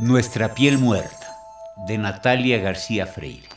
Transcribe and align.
Nuestra 0.00 0.54
piel 0.54 0.78
muerta, 0.78 1.26
de 1.88 1.98
Natalia 1.98 2.58
García 2.58 3.04
Freire. 3.04 3.48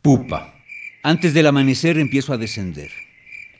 Pupa. 0.00 0.54
Antes 1.02 1.34
del 1.34 1.48
amanecer 1.48 1.98
empiezo 1.98 2.32
a 2.32 2.38
descender. 2.38 2.90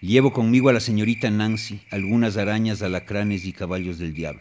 Llevo 0.00 0.32
conmigo 0.32 0.70
a 0.70 0.72
la 0.72 0.80
señorita 0.80 1.28
Nancy 1.28 1.82
algunas 1.90 2.38
arañas, 2.38 2.80
alacranes 2.80 3.44
y 3.44 3.52
caballos 3.52 3.98
del 3.98 4.14
diablo. 4.14 4.40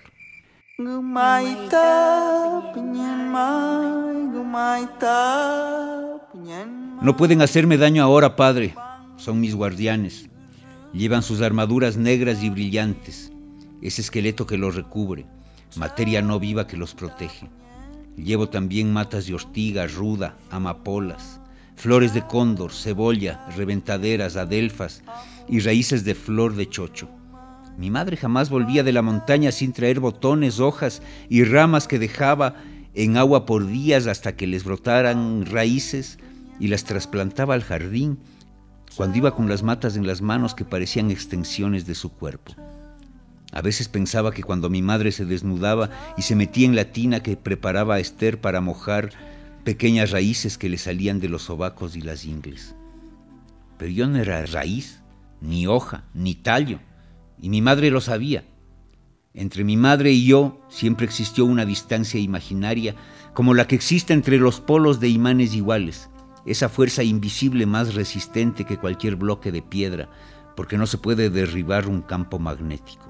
No 7.02 7.18
pueden 7.18 7.42
hacerme 7.42 7.76
daño 7.76 8.04
ahora, 8.04 8.38
padre. 8.38 8.74
Son 9.18 9.42
mis 9.42 9.54
guardianes. 9.54 10.30
Llevan 10.94 11.24
sus 11.24 11.42
armaduras 11.42 11.98
negras 11.98 12.42
y 12.42 12.50
brillantes, 12.50 13.34
ese 13.82 14.02
esqueleto 14.02 14.48
que 14.48 14.58
los 14.58 14.76
recubre, 14.76 15.26
materia 15.76 16.22
no 16.22 16.40
viva 16.40 16.68
que 16.68 16.78
los 16.78 16.94
protege. 16.96 17.50
Llevo 18.16 18.50
también 18.50 18.92
matas 18.92 19.28
de 19.28 19.34
ortiga, 19.34 19.88
ruda, 19.88 20.36
amapolas, 20.50 21.40
flores 21.76 22.14
de 22.14 22.26
cóndor, 22.26 22.74
cebolla, 22.74 23.46
reventaderas, 23.56 24.36
adelfas 24.36 25.04
y 25.48 25.60
raíces 25.60 26.04
de 26.04 26.16
flor 26.16 26.56
de 26.56 26.68
chocho. 26.68 27.10
Mi 27.78 27.90
madre 27.90 28.18
jamás 28.18 28.50
volvía 28.50 28.84
de 28.84 28.92
la 28.92 29.02
montaña 29.02 29.54
sin 29.54 29.72
traer 29.72 30.02
botones, 30.02 30.60
hojas 30.60 31.02
y 31.30 31.46
ramas 31.46 31.88
que 31.88 31.98
dejaba 31.98 32.56
en 32.94 33.16
agua 33.16 33.46
por 33.46 33.66
días 33.66 34.08
hasta 34.08 34.36
que 34.36 34.48
les 34.48 34.66
brotaran 34.66 35.46
raíces 35.46 36.20
y 36.60 36.68
las 36.68 36.84
trasplantaba 36.84 37.54
al 37.54 37.64
jardín 37.64 38.20
cuando 38.98 39.18
iba 39.18 39.34
con 39.34 39.48
las 39.48 39.64
matas 39.64 39.96
en 39.96 40.06
las 40.06 40.22
manos 40.22 40.56
que 40.56 40.66
parecían 40.66 41.10
extensiones 41.10 41.86
de 41.86 41.96
su 41.96 42.12
cuerpo. 42.12 42.54
A 43.52 43.62
veces 43.62 43.88
pensaba 43.88 44.32
que 44.32 44.44
cuando 44.44 44.70
mi 44.70 44.82
madre 44.82 45.12
se 45.12 45.26
desnudaba 45.26 45.90
y 46.18 46.22
se 46.22 46.36
metía 46.36 46.66
en 46.66 46.76
la 46.76 46.86
tina 46.86 47.22
que 47.22 47.36
preparaba 47.36 47.96
a 47.96 48.00
Esther 48.00 48.40
para 48.40 48.62
mojar 48.62 49.10
pequeñas 49.64 50.12
raíces 50.12 50.58
que 50.58 50.70
le 50.70 50.78
salían 50.78 51.20
de 51.20 51.30
los 51.30 51.44
sobacos 51.44 51.96
y 51.96 52.02
las 52.02 52.26
ingles. 52.26 52.76
Pero 53.78 53.92
yo 53.92 54.08
no 54.08 54.18
era 54.20 54.46
raíz, 54.46 55.02
ni 55.42 55.68
hoja, 55.68 56.04
ni 56.14 56.36
tallo, 56.36 56.80
y 57.42 57.50
mi 57.50 57.62
madre 57.62 57.90
lo 57.90 58.02
sabía. 58.02 58.44
Entre 59.34 59.64
mi 59.64 59.78
madre 59.78 60.12
y 60.12 60.26
yo 60.26 60.62
siempre 60.70 61.06
existió 61.06 61.46
una 61.46 61.66
distancia 61.66 62.20
imaginaria 62.20 62.96
como 63.34 63.54
la 63.54 63.68
que 63.68 63.76
existe 63.76 64.14
entre 64.14 64.38
los 64.38 64.60
polos 64.60 65.00
de 65.00 65.10
imanes 65.10 65.54
iguales, 65.54 66.10
esa 66.46 66.70
fuerza 66.70 67.04
invisible 67.04 67.66
más 67.66 67.94
resistente 67.96 68.66
que 68.66 68.78
cualquier 68.78 69.16
bloque 69.16 69.52
de 69.52 69.62
piedra, 69.62 70.10
porque 70.56 70.78
no 70.78 70.88
se 70.88 70.98
puede 70.98 71.30
derribar 71.30 71.88
un 71.88 72.02
campo 72.02 72.40
magnético. 72.40 73.09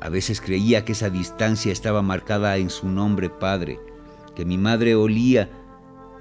A 0.00 0.08
veces 0.08 0.40
creía 0.40 0.84
que 0.84 0.92
esa 0.92 1.10
distancia 1.10 1.72
estaba 1.72 2.02
marcada 2.02 2.56
en 2.58 2.70
su 2.70 2.88
nombre 2.88 3.30
Padre, 3.30 3.80
que 4.34 4.44
mi 4.44 4.58
madre 4.58 4.94
olía, 4.94 5.48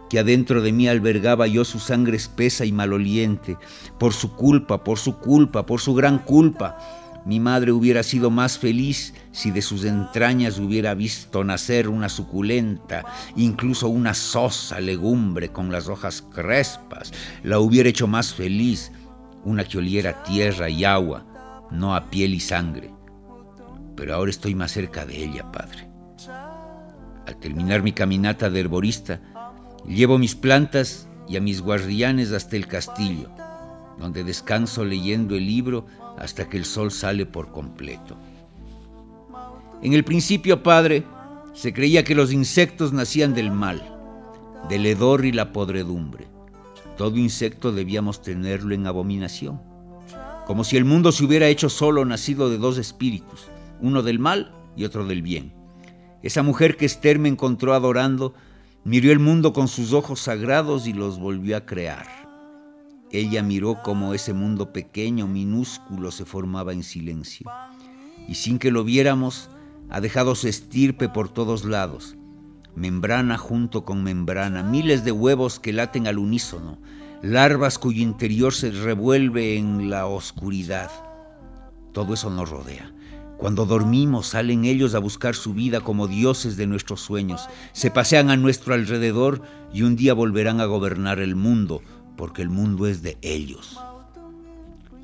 que 0.09 0.19
adentro 0.19 0.61
de 0.61 0.71
mí 0.71 0.87
albergaba 0.87 1.47
yo 1.47 1.65
su 1.65 1.79
sangre 1.79 2.15
espesa 2.15 2.65
y 2.65 2.71
maloliente, 2.71 3.57
por 3.99 4.13
su 4.13 4.33
culpa, 4.33 4.83
por 4.83 4.97
su 4.97 5.17
culpa, 5.17 5.65
por 5.65 5.81
su 5.81 5.93
gran 5.93 6.19
culpa. 6.19 6.77
Mi 7.25 7.39
madre 7.39 7.71
hubiera 7.71 8.03
sido 8.03 8.29
más 8.29 8.59
feliz 8.59 9.13
si 9.31 9.49
de 9.49 9.63
sus 9.63 9.83
entrañas 9.83 10.59
hubiera 10.59 10.93
visto 10.93 11.43
nacer 11.43 11.89
una 11.89 12.07
suculenta, 12.07 13.03
incluso 13.35 13.89
una 13.89 14.13
sosa 14.13 14.79
legumbre 14.79 15.51
con 15.51 15.71
las 15.71 15.87
hojas 15.89 16.21
crespas. 16.21 17.11
La 17.43 17.59
hubiera 17.59 17.89
hecho 17.89 18.07
más 18.07 18.33
feliz 18.33 18.91
una 19.43 19.63
que 19.63 19.79
oliera 19.79 20.23
tierra 20.23 20.69
y 20.69 20.85
agua, 20.85 21.25
no 21.71 21.95
a 21.95 22.09
piel 22.09 22.33
y 22.35 22.39
sangre. 22.39 22.94
Pero 23.95 24.15
ahora 24.15 24.31
estoy 24.31 24.55
más 24.55 24.71
cerca 24.71 25.05
de 25.05 25.23
ella, 25.23 25.51
Padre. 25.51 25.87
Al 27.25 27.37
terminar 27.39 27.81
mi 27.81 27.91
caminata 27.91 28.49
de 28.49 28.59
herborista, 28.59 29.21
llevo 29.87 30.17
mis 30.17 30.35
plantas 30.35 31.07
y 31.27 31.37
a 31.37 31.41
mis 31.41 31.61
guardianes 31.61 32.31
hasta 32.31 32.55
el 32.55 32.67
castillo, 32.67 33.29
donde 33.97 34.23
descanso 34.23 34.85
leyendo 34.85 35.35
el 35.35 35.45
libro 35.45 35.85
hasta 36.17 36.47
que 36.49 36.57
el 36.57 36.65
sol 36.65 36.91
sale 36.91 37.25
por 37.25 37.51
completo. 37.51 38.17
En 39.81 39.93
el 39.93 40.03
principio, 40.03 40.63
Padre, 40.63 41.03
se 41.53 41.73
creía 41.73 42.03
que 42.03 42.15
los 42.15 42.31
insectos 42.31 42.93
nacían 42.93 43.33
del 43.33 43.51
mal, 43.51 43.81
del 44.69 44.85
hedor 44.85 45.25
y 45.25 45.31
la 45.31 45.51
podredumbre. 45.51 46.27
Todo 46.97 47.17
insecto 47.17 47.71
debíamos 47.71 48.21
tenerlo 48.21 48.73
en 48.73 48.87
abominación, 48.87 49.61
como 50.45 50.63
si 50.63 50.77
el 50.77 50.85
mundo 50.85 51.11
se 51.11 51.25
hubiera 51.25 51.47
hecho 51.47 51.69
solo 51.69 52.05
nacido 52.05 52.49
de 52.49 52.57
dos 52.57 52.77
espíritus, 52.77 53.47
uno 53.81 54.03
del 54.03 54.19
mal 54.19 54.53
y 54.75 54.85
otro 54.85 55.05
del 55.05 55.21
bien. 55.21 55.53
Esa 56.23 56.43
mujer 56.43 56.77
que 56.77 56.85
Esther 56.85 57.19
me 57.19 57.29
encontró 57.29 57.73
adorando 57.73 58.33
miró 58.83 59.11
el 59.11 59.19
mundo 59.19 59.53
con 59.53 59.67
sus 59.67 59.93
ojos 59.93 60.21
sagrados 60.21 60.87
y 60.87 60.93
los 60.93 61.19
volvió 61.19 61.57
a 61.57 61.65
crear. 61.65 62.07
Ella 63.11 63.43
miró 63.43 63.81
cómo 63.83 64.13
ese 64.13 64.33
mundo 64.33 64.73
pequeño, 64.73 65.27
minúsculo, 65.27 66.11
se 66.11 66.25
formaba 66.25 66.73
en 66.73 66.83
silencio. 66.83 67.49
Y 68.27 68.35
sin 68.35 68.59
que 68.59 68.71
lo 68.71 68.83
viéramos, 68.83 69.49
ha 69.89 70.01
dejado 70.01 70.35
su 70.35 70.47
estirpe 70.47 71.09
por 71.09 71.29
todos 71.29 71.65
lados. 71.65 72.17
Membrana 72.75 73.37
junto 73.37 73.85
con 73.85 74.03
membrana, 74.03 74.63
miles 74.63 75.05
de 75.05 75.11
huevos 75.11 75.59
que 75.59 75.73
laten 75.73 76.07
al 76.07 76.17
unísono, 76.17 76.79
larvas 77.21 77.79
cuyo 77.79 78.01
interior 78.01 78.53
se 78.53 78.71
revuelve 78.71 79.57
en 79.57 79.89
la 79.89 80.07
oscuridad. 80.07 80.91
Todo 81.93 82.15
eso 82.15 82.29
nos 82.29 82.49
rodea. 82.49 82.94
Cuando 83.37 83.65
dormimos 83.65 84.27
salen 84.27 84.65
ellos 84.65 84.95
a 84.95 84.99
buscar 84.99 85.35
su 85.35 85.53
vida 85.53 85.81
como 85.81 86.07
dioses 86.07 86.55
de 86.55 86.67
nuestros 86.67 87.01
sueños, 87.01 87.47
se 87.73 87.91
pasean 87.91 88.29
a 88.29 88.37
nuestro 88.37 88.73
alrededor 88.73 89.41
y 89.73 89.81
un 89.81 89.95
día 89.95 90.13
volverán 90.13 90.61
a 90.61 90.65
gobernar 90.65 91.19
el 91.19 91.35
mundo, 91.35 91.81
porque 92.15 92.41
el 92.41 92.49
mundo 92.49 92.87
es 92.87 93.01
de 93.01 93.17
ellos. 93.21 93.77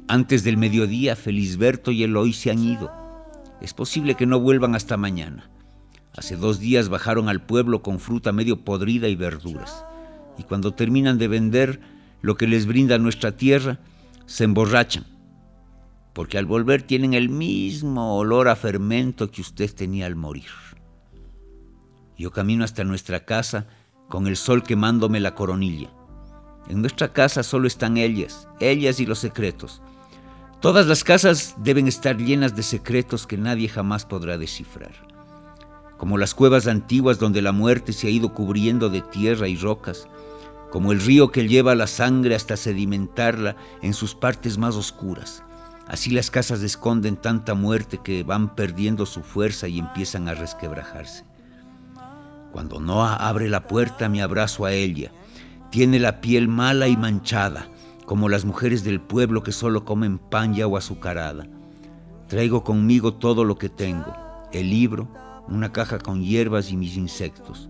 Antes 0.07 0.43
del 0.43 0.57
mediodía, 0.57 1.15
Felisberto 1.15 1.91
y 1.91 2.03
Eloy 2.03 2.33
se 2.33 2.51
han 2.51 2.59
ido. 2.59 2.91
Es 3.61 3.73
posible 3.73 4.15
que 4.15 4.25
no 4.25 4.39
vuelvan 4.39 4.75
hasta 4.75 4.97
mañana. 4.97 5.49
Hace 6.15 6.35
dos 6.35 6.59
días 6.59 6.89
bajaron 6.89 7.29
al 7.29 7.41
pueblo 7.41 7.81
con 7.81 7.99
fruta 7.99 8.31
medio 8.31 8.63
podrida 8.63 9.07
y 9.07 9.15
verduras. 9.15 9.85
Y 10.37 10.43
cuando 10.43 10.73
terminan 10.73 11.17
de 11.17 11.27
vender 11.27 11.79
lo 12.21 12.35
que 12.35 12.47
les 12.47 12.65
brinda 12.65 12.97
nuestra 12.97 13.37
tierra, 13.37 13.79
se 14.25 14.43
emborrachan. 14.45 15.10
Porque 16.13 16.37
al 16.37 16.45
volver 16.45 16.83
tienen 16.83 17.13
el 17.13 17.29
mismo 17.29 18.17
olor 18.17 18.47
a 18.49 18.55
fermento 18.55 19.31
que 19.31 19.41
usted 19.41 19.73
tenía 19.73 20.05
al 20.05 20.15
morir. 20.15 20.49
Yo 22.17 22.31
camino 22.31 22.63
hasta 22.63 22.83
nuestra 22.83 23.25
casa 23.25 23.67
con 24.09 24.27
el 24.27 24.35
sol 24.35 24.61
quemándome 24.61 25.19
la 25.19 25.33
coronilla. 25.33 25.89
En 26.67 26.81
nuestra 26.81 27.13
casa 27.13 27.43
solo 27.43 27.67
están 27.67 27.97
ellas, 27.97 28.47
ellas 28.59 28.99
y 28.99 29.05
los 29.05 29.19
secretos. 29.19 29.81
Todas 30.59 30.85
las 30.85 31.03
casas 31.03 31.55
deben 31.57 31.87
estar 31.87 32.17
llenas 32.17 32.55
de 32.55 32.61
secretos 32.61 33.25
que 33.25 33.37
nadie 33.37 33.67
jamás 33.67 34.05
podrá 34.05 34.37
descifrar. 34.37 34.91
Como 35.97 36.19
las 36.19 36.35
cuevas 36.35 36.67
antiguas 36.67 37.17
donde 37.17 37.41
la 37.41 37.51
muerte 37.51 37.93
se 37.93 38.07
ha 38.07 38.09
ido 38.11 38.33
cubriendo 38.33 38.89
de 38.89 39.01
tierra 39.01 39.47
y 39.47 39.55
rocas, 39.55 40.07
como 40.69 40.91
el 40.91 41.01
río 41.01 41.31
que 41.31 41.47
lleva 41.47 41.73
la 41.73 41.87
sangre 41.87 42.35
hasta 42.35 42.57
sedimentarla 42.57 43.55
en 43.81 43.93
sus 43.93 44.13
partes 44.13 44.57
más 44.59 44.75
oscuras. 44.75 45.43
Así 45.91 46.09
las 46.09 46.31
casas 46.31 46.61
esconden 46.61 47.17
tanta 47.17 47.53
muerte 47.53 47.99
que 48.01 48.23
van 48.23 48.55
perdiendo 48.55 49.05
su 49.05 49.23
fuerza 49.23 49.67
y 49.67 49.77
empiezan 49.77 50.29
a 50.29 50.33
resquebrajarse. 50.33 51.25
Cuando 52.53 52.79
Noah 52.79 53.15
abre 53.15 53.49
la 53.49 53.67
puerta 53.67 54.07
me 54.07 54.21
abrazo 54.21 54.63
a 54.63 54.71
ella 54.71 55.11
tiene 55.69 55.99
la 55.99 56.21
piel 56.21 56.47
mala 56.47 56.87
y 56.87 56.95
manchada, 56.95 57.67
como 58.05 58.29
las 58.29 58.45
mujeres 58.45 58.85
del 58.85 59.01
pueblo 59.01 59.43
que 59.43 59.51
solo 59.51 59.83
comen 59.83 60.17
pan 60.17 60.55
y 60.55 60.61
agua 60.61 60.79
azucarada. 60.79 61.45
Traigo 62.29 62.63
conmigo 62.63 63.15
todo 63.15 63.43
lo 63.43 63.57
que 63.57 63.67
tengo, 63.67 64.15
el 64.53 64.69
libro, 64.69 65.09
una 65.49 65.73
caja 65.73 65.99
con 65.99 66.21
hierbas 66.21 66.71
y 66.71 66.77
mis 66.77 66.95
insectos. 66.95 67.67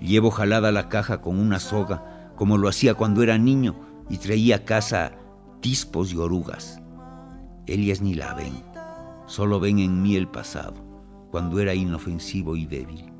Llevo 0.00 0.30
jalada 0.30 0.70
la 0.70 0.90
caja 0.90 1.22
con 1.22 1.38
una 1.38 1.60
soga, 1.60 2.32
como 2.36 2.58
lo 2.58 2.68
hacía 2.68 2.92
cuando 2.92 3.22
era 3.22 3.38
niño 3.38 3.74
y 4.10 4.18
traía 4.18 4.56
a 4.56 4.64
casa 4.66 5.12
tispos 5.60 6.12
y 6.12 6.18
orugas. 6.18 6.77
Ellas 7.68 8.00
ni 8.00 8.14
la 8.14 8.32
ven, 8.32 8.54
solo 9.26 9.60
ven 9.60 9.78
en 9.78 10.00
mí 10.00 10.16
el 10.16 10.26
pasado, 10.26 10.74
cuando 11.30 11.60
era 11.60 11.74
inofensivo 11.74 12.56
y 12.56 12.64
débil. 12.64 13.12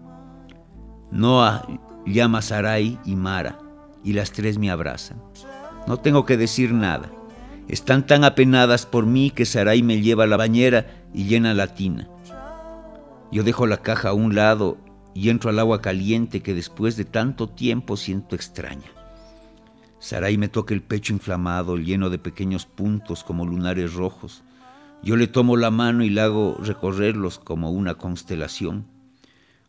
Noah 1.11 1.67
llama 2.07 2.39
a 2.39 2.43
Sarai 2.43 2.99
y 3.05 3.15
Mara, 3.15 3.59
y 4.03 4.15
las 4.15 4.33
tres 4.33 4.59
me 4.59 4.71
abrazan. 4.71 5.23
No 5.87 5.99
tengo 5.99 6.25
que 6.25 6.39
decir 6.39 6.73
nada. 6.73 7.11
Están 7.69 8.07
tan 8.07 8.25
apenadas 8.25 8.87
por 8.87 9.05
mí 9.05 9.31
que 9.31 9.45
Sarai 9.45 9.83
me 9.83 10.01
lleva 10.01 10.25
a 10.25 10.27
la 10.27 10.39
bañera 10.39 10.87
y 11.13 11.25
llena 11.25 11.53
la 11.53 11.75
tina. 11.75 12.09
Yo 13.31 13.43
dejo 13.43 13.67
la 13.67 13.77
caja 13.77 14.09
a 14.09 14.15
un 14.15 14.35
lado 14.35 14.79
y 15.13 15.29
entro 15.29 15.51
al 15.51 15.59
agua 15.59 15.83
caliente 15.83 16.41
que 16.41 16.55
después 16.55 16.97
de 16.97 17.05
tanto 17.05 17.51
tiempo 17.51 17.99
siento 17.99 18.35
extraña. 18.35 18.98
Sarai 20.01 20.39
me 20.39 20.49
toca 20.49 20.75
el 20.75 20.83
pecho 20.83 21.13
inflamado, 21.13 21.77
lleno 21.77 22.09
de 22.11 22.19
pequeños 22.19 22.67
puntos 22.67 23.25
como 23.25 23.47
lunares 23.47 23.95
rojos. 23.95 24.43
Yo 25.03 25.17
le 25.17 25.27
tomo 25.27 25.57
la 25.57 25.71
mano 25.71 26.05
y 26.05 26.11
la 26.11 26.25
hago 26.25 26.57
recorrerlos 26.61 27.39
como 27.39 27.71
una 27.71 27.95
constelación. 27.97 28.87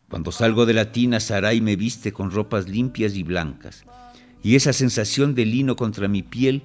Cuando 0.08 0.32
salgo 0.32 0.66
de 0.66 0.74
la 0.74 0.92
tina, 0.92 1.20
Sarai 1.20 1.60
me 1.60 1.76
viste 1.76 2.12
con 2.12 2.30
ropas 2.30 2.68
limpias 2.68 3.14
y 3.14 3.22
blancas, 3.22 3.84
y 4.42 4.56
esa 4.56 4.72
sensación 4.72 5.34
de 5.34 5.46
lino 5.46 5.76
contra 5.76 6.08
mi 6.08 6.22
piel 6.22 6.62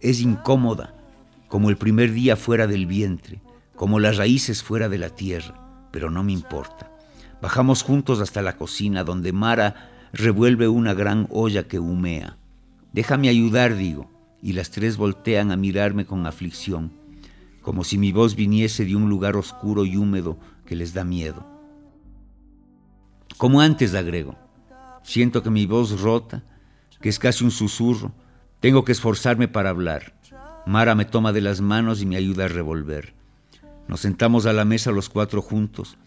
es 0.00 0.20
incómoda, 0.20 0.94
como 1.48 1.70
el 1.70 1.76
primer 1.76 2.12
día 2.12 2.36
fuera 2.36 2.66
del 2.66 2.86
vientre, 2.86 3.40
como 3.74 3.98
las 3.98 4.16
raíces 4.16 4.62
fuera 4.62 4.88
de 4.88 4.98
la 4.98 5.10
tierra, 5.10 5.88
pero 5.90 6.10
no 6.10 6.22
me 6.22 6.32
importa. 6.32 6.90
Bajamos 7.40 7.82
juntos 7.82 8.20
hasta 8.20 8.42
la 8.42 8.56
cocina, 8.56 9.04
donde 9.04 9.32
Mara 9.32 9.90
revuelve 10.12 10.68
una 10.68 10.94
gran 10.94 11.26
olla 11.30 11.66
que 11.66 11.78
humea. 11.78 12.36
Déjame 12.94 13.28
ayudar, 13.28 13.74
digo, 13.74 14.08
y 14.40 14.52
las 14.52 14.70
tres 14.70 14.96
voltean 14.96 15.50
a 15.50 15.56
mirarme 15.56 16.06
con 16.06 16.28
aflicción, 16.28 16.92
como 17.60 17.82
si 17.82 17.98
mi 17.98 18.12
voz 18.12 18.36
viniese 18.36 18.84
de 18.84 18.94
un 18.94 19.10
lugar 19.10 19.36
oscuro 19.36 19.84
y 19.84 19.96
húmedo 19.96 20.38
que 20.64 20.76
les 20.76 20.94
da 20.94 21.02
miedo. 21.02 21.44
Como 23.36 23.60
antes, 23.60 23.96
agrego, 23.96 24.36
siento 25.02 25.42
que 25.42 25.50
mi 25.50 25.66
voz 25.66 26.00
rota, 26.00 26.44
que 27.00 27.08
es 27.08 27.18
casi 27.18 27.42
un 27.42 27.50
susurro, 27.50 28.12
tengo 28.60 28.84
que 28.84 28.92
esforzarme 28.92 29.48
para 29.48 29.70
hablar. 29.70 30.14
Mara 30.64 30.94
me 30.94 31.04
toma 31.04 31.32
de 31.32 31.40
las 31.40 31.60
manos 31.60 32.00
y 32.00 32.06
me 32.06 32.14
ayuda 32.14 32.44
a 32.44 32.48
revolver. 32.48 33.12
Nos 33.88 34.02
sentamos 34.02 34.46
a 34.46 34.52
la 34.52 34.64
mesa 34.64 34.92
los 34.92 35.08
cuatro 35.08 35.42
juntos 35.42 35.98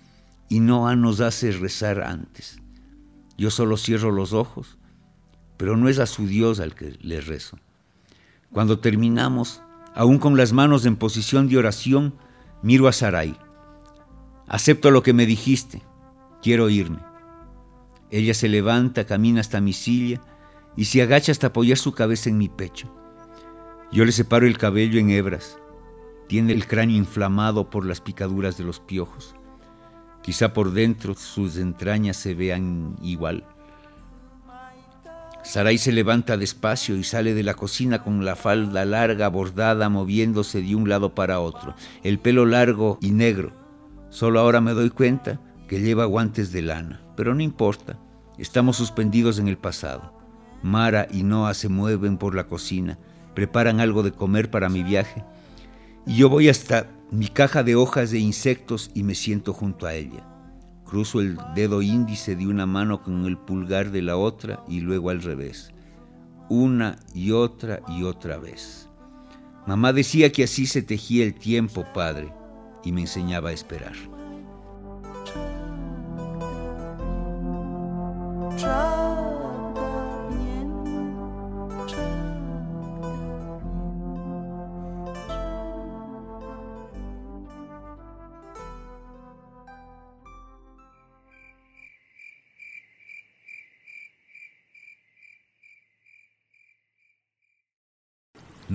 y 0.48 0.62
Noah 0.62 0.96
nos 0.96 1.20
hace 1.20 1.52
rezar 1.52 2.02
antes. 2.02 2.62
Yo 3.38 3.52
solo 3.52 3.76
cierro 3.76 4.10
los 4.10 4.32
ojos, 4.32 4.77
pero 5.58 5.76
no 5.76 5.90
es 5.90 6.00
a 6.00 6.06
su 6.06 6.28
Dios 6.28 6.60
al 6.60 6.76
que 6.76 6.98
le 7.02 7.20
rezo. 7.22 7.58
Cuando 8.52 8.80
terminamos, 8.80 9.62
aún 9.94 10.20
con 10.20 10.38
las 10.38 10.54
manos 10.54 10.86
en 10.86 10.96
posición 10.96 11.50
de 11.50 11.58
oración, 11.58 12.14
miro 12.62 12.88
a 12.88 12.94
Sarai. 12.94 13.38
Acepto 14.48 14.92
lo 14.92 15.04
que 15.04 15.14
me 15.14 15.26
dijiste, 15.26 15.82
quiero 16.42 16.70
irme. 16.70 17.00
Ella 18.10 18.34
se 18.34 18.48
levanta, 18.48 19.06
camina 19.06 19.42
hasta 19.42 19.60
mi 19.60 19.74
silla 19.74 20.22
y 20.78 20.86
se 20.86 21.02
agacha 21.02 21.32
hasta 21.32 21.48
apoyar 21.48 21.78
su 21.78 21.92
cabeza 21.92 22.30
en 22.30 22.38
mi 22.38 22.48
pecho. 22.48 22.90
Yo 23.92 24.06
le 24.06 24.12
separo 24.12 24.48
el 24.48 24.58
cabello 24.58 25.00
en 25.00 25.10
hebras. 25.10 25.58
Tiene 26.28 26.54
el 26.54 26.68
cráneo 26.68 26.96
inflamado 26.96 27.70
por 27.70 27.86
las 27.86 28.00
picaduras 28.00 28.58
de 28.58 28.64
los 28.64 28.80
piojos. 28.80 29.36
Quizá 30.22 30.54
por 30.54 30.72
dentro 30.72 31.16
sus 31.16 31.58
entrañas 31.58 32.18
se 32.18 32.34
vean 32.34 32.98
igual. 33.02 33.46
Sarai 35.48 35.78
se 35.78 35.94
levanta 35.94 36.36
despacio 36.36 36.98
y 36.98 37.06
sale 37.06 37.34
de 37.34 37.42
la 37.42 37.54
cocina 37.54 38.04
con 38.04 38.26
la 38.26 38.36
falda 38.36 38.84
larga 38.84 39.30
bordada 39.30 39.88
moviéndose 39.88 40.62
de 40.62 40.76
un 40.76 40.90
lado 40.90 41.16
para 41.16 41.40
otro, 41.40 41.74
el 42.04 42.20
pelo 42.20 42.46
largo 42.46 42.98
y 43.00 43.12
negro. 43.12 43.54
Solo 44.10 44.42
ahora 44.42 44.60
me 44.60 44.74
doy 44.74 44.90
cuenta 44.90 45.40
que 45.70 45.80
lleva 45.80 46.04
guantes 46.04 46.52
de 46.52 46.64
lana, 46.64 47.02
pero 47.16 47.34
no 47.34 47.42
importa, 47.42 47.98
estamos 48.38 48.76
suspendidos 48.76 49.40
en 49.40 49.48
el 49.48 49.58
pasado. 49.58 50.12
Mara 50.64 51.08
y 51.10 51.24
Noah 51.24 51.54
se 51.54 51.70
mueven 51.70 52.18
por 52.18 52.36
la 52.36 52.48
cocina, 52.48 53.00
preparan 53.34 53.80
algo 53.80 54.04
de 54.04 54.12
comer 54.12 54.52
para 54.52 54.68
mi 54.68 54.84
viaje, 54.84 55.24
y 56.06 56.18
yo 56.18 56.28
voy 56.28 56.50
hasta 56.50 56.92
mi 57.10 57.30
caja 57.30 57.64
de 57.64 57.78
hojas 57.78 58.12
de 58.12 58.20
insectos 58.20 58.92
y 58.94 59.04
me 59.04 59.16
siento 59.16 59.54
junto 59.54 59.88
a 59.88 59.94
ella. 59.94 60.26
Cruzo 60.90 61.20
el 61.20 61.38
dedo 61.54 61.82
índice 61.82 62.36
de 62.36 62.48
una 62.48 62.66
mano 62.66 63.04
con 63.04 63.26
el 63.26 63.38
pulgar 63.38 63.92
de 63.92 64.02
la 64.02 64.18
otra 64.18 64.64
y 64.68 64.80
luego 64.80 65.10
al 65.10 65.22
revés. 65.22 65.72
Una 66.50 66.98
y 67.14 67.32
otra 67.32 67.82
y 67.90 68.04
otra 68.04 68.38
vez. 68.38 68.90
Mamá 69.66 69.92
decía 69.92 70.32
que 70.32 70.46
así 70.46 70.66
se 70.66 70.82
tejía 70.82 71.26
el 71.26 71.34
tiempo, 71.34 71.86
padre, 71.94 72.34
y 72.86 72.94
me 72.94 73.02
enseñaba 73.02 73.50
a 73.50 73.54
esperar. 73.54 74.17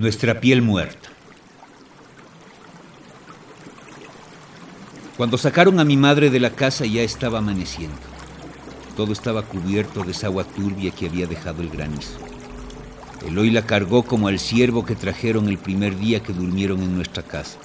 Nuestra 0.03 0.41
piel 0.41 0.61
muerta. 0.61 1.07
Cuando 5.15 5.37
sacaron 5.37 5.79
a 5.79 5.85
mi 5.85 5.95
madre 5.95 6.29
de 6.29 6.41
la 6.41 6.49
casa 6.49 6.85
ya 6.85 7.03
estaba 7.03 7.37
amaneciendo. 7.37 7.95
Todo 8.97 9.13
estaba 9.13 9.43
cubierto 9.43 10.03
de 10.03 10.11
esa 10.11 10.27
agua 10.27 10.43
turbia 10.43 10.91
que 10.91 11.05
había 11.05 11.25
dejado 11.25 11.61
el 11.61 11.69
granizo. 11.69 12.19
Eloy 13.25 13.49
la 13.49 13.65
cargó 13.65 14.03
como 14.03 14.27
al 14.27 14.39
ciervo 14.39 14.85
que 14.85 14.97
trajeron 14.97 15.47
el 15.47 15.57
primer 15.57 15.97
día 15.97 16.21
que 16.21 16.33
durmieron 16.33 16.83
en 16.83 16.97
nuestra 16.97 17.23
casa. 17.23 17.57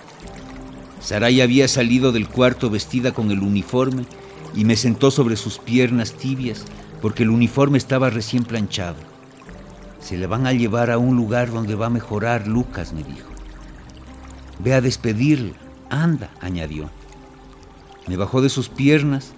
Saray 1.00 1.40
había 1.40 1.66
salido 1.66 2.12
del 2.12 2.28
cuarto 2.28 2.70
vestida 2.70 3.10
con 3.10 3.32
el 3.32 3.40
uniforme 3.40 4.04
y 4.54 4.64
me 4.64 4.76
sentó 4.76 5.10
sobre 5.10 5.34
sus 5.34 5.58
piernas 5.58 6.12
tibias 6.12 6.64
porque 7.02 7.24
el 7.24 7.30
uniforme 7.30 7.78
estaba 7.78 8.10
recién 8.10 8.44
planchado. 8.44 9.07
Se 10.00 10.16
le 10.16 10.26
van 10.26 10.46
a 10.46 10.52
llevar 10.52 10.90
a 10.90 10.98
un 10.98 11.16
lugar 11.16 11.50
donde 11.50 11.74
va 11.74 11.86
a 11.86 11.90
mejorar, 11.90 12.46
Lucas, 12.46 12.92
me 12.92 13.02
dijo. 13.02 13.28
Ve 14.58 14.74
a 14.74 14.80
despedirle. 14.80 15.54
Anda, 15.90 16.30
añadió. 16.40 16.90
Me 18.06 18.16
bajó 18.16 18.40
de 18.42 18.48
sus 18.48 18.68
piernas, 18.68 19.32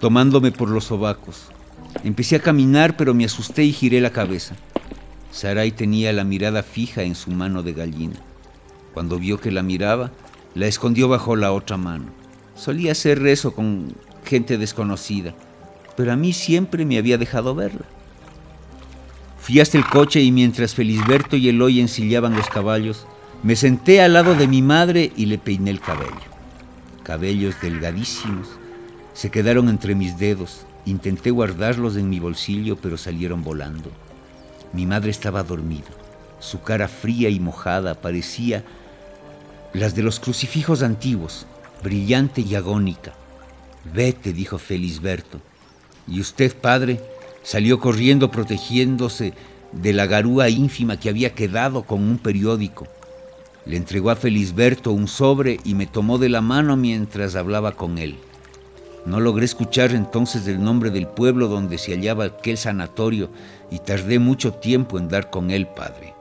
tomándome 0.00 0.52
por 0.52 0.68
los 0.68 0.84
sobacos. 0.84 1.48
Empecé 2.04 2.36
a 2.36 2.42
caminar, 2.42 2.96
pero 2.96 3.14
me 3.14 3.24
asusté 3.24 3.64
y 3.64 3.72
giré 3.72 4.00
la 4.00 4.10
cabeza. 4.10 4.54
Sarai 5.30 5.72
tenía 5.72 6.12
la 6.12 6.24
mirada 6.24 6.62
fija 6.62 7.02
en 7.02 7.14
su 7.14 7.30
mano 7.30 7.62
de 7.62 7.72
gallina. 7.72 8.16
Cuando 8.94 9.18
vio 9.18 9.40
que 9.40 9.50
la 9.50 9.62
miraba, 9.62 10.10
la 10.54 10.66
escondió 10.66 11.08
bajo 11.08 11.36
la 11.36 11.52
otra 11.52 11.76
mano. 11.76 12.06
Solía 12.54 12.92
hacer 12.92 13.24
eso 13.26 13.54
con 13.54 13.94
gente 14.24 14.58
desconocida, 14.58 15.34
pero 15.96 16.12
a 16.12 16.16
mí 16.16 16.32
siempre 16.32 16.84
me 16.84 16.98
había 16.98 17.18
dejado 17.18 17.54
verla. 17.54 17.84
Fui 19.48 19.60
hasta 19.60 19.78
el 19.78 19.86
coche 19.86 20.20
y 20.20 20.30
mientras 20.30 20.74
Felisberto 20.74 21.34
y 21.34 21.48
Eloy 21.48 21.80
ensillaban 21.80 22.36
los 22.36 22.50
caballos, 22.50 23.06
me 23.42 23.56
senté 23.56 24.02
al 24.02 24.12
lado 24.12 24.34
de 24.34 24.46
mi 24.46 24.60
madre 24.60 25.10
y 25.16 25.24
le 25.24 25.38
peiné 25.38 25.70
el 25.70 25.80
cabello. 25.80 26.28
Cabellos 27.02 27.54
delgadísimos 27.62 28.46
se 29.14 29.30
quedaron 29.30 29.70
entre 29.70 29.94
mis 29.94 30.18
dedos. 30.18 30.66
Intenté 30.84 31.30
guardarlos 31.30 31.96
en 31.96 32.10
mi 32.10 32.20
bolsillo, 32.20 32.76
pero 32.76 32.98
salieron 32.98 33.42
volando. 33.42 33.90
Mi 34.74 34.84
madre 34.84 35.10
estaba 35.10 35.42
dormida. 35.42 35.88
Su 36.40 36.60
cara 36.60 36.86
fría 36.86 37.30
y 37.30 37.40
mojada 37.40 37.94
parecía 37.94 38.64
las 39.72 39.94
de 39.94 40.02
los 40.02 40.20
crucifijos 40.20 40.82
antiguos, 40.82 41.46
brillante 41.82 42.42
y 42.42 42.54
agónica. 42.54 43.14
Vete, 43.94 44.34
dijo 44.34 44.58
Felisberto. 44.58 45.40
¿Y 46.06 46.20
usted, 46.20 46.54
padre? 46.54 47.00
Salió 47.42 47.80
corriendo 47.80 48.30
protegiéndose 48.30 49.32
de 49.72 49.92
la 49.92 50.06
garúa 50.06 50.48
ínfima 50.48 50.98
que 50.98 51.08
había 51.08 51.34
quedado 51.34 51.82
con 51.82 52.02
un 52.02 52.18
periódico. 52.18 52.86
Le 53.64 53.76
entregó 53.76 54.10
a 54.10 54.16
Felisberto 54.16 54.92
un 54.92 55.08
sobre 55.08 55.58
y 55.64 55.74
me 55.74 55.86
tomó 55.86 56.18
de 56.18 56.28
la 56.28 56.40
mano 56.40 56.76
mientras 56.76 57.36
hablaba 57.36 57.72
con 57.72 57.98
él. 57.98 58.16
No 59.04 59.20
logré 59.20 59.44
escuchar 59.44 59.92
entonces 59.92 60.46
el 60.46 60.62
nombre 60.62 60.90
del 60.90 61.06
pueblo 61.06 61.48
donde 61.48 61.78
se 61.78 61.92
hallaba 61.92 62.24
aquel 62.24 62.58
sanatorio 62.58 63.30
y 63.70 63.78
tardé 63.78 64.18
mucho 64.18 64.52
tiempo 64.54 64.98
en 64.98 65.08
dar 65.08 65.30
con 65.30 65.50
él, 65.50 65.66
padre. 65.66 66.14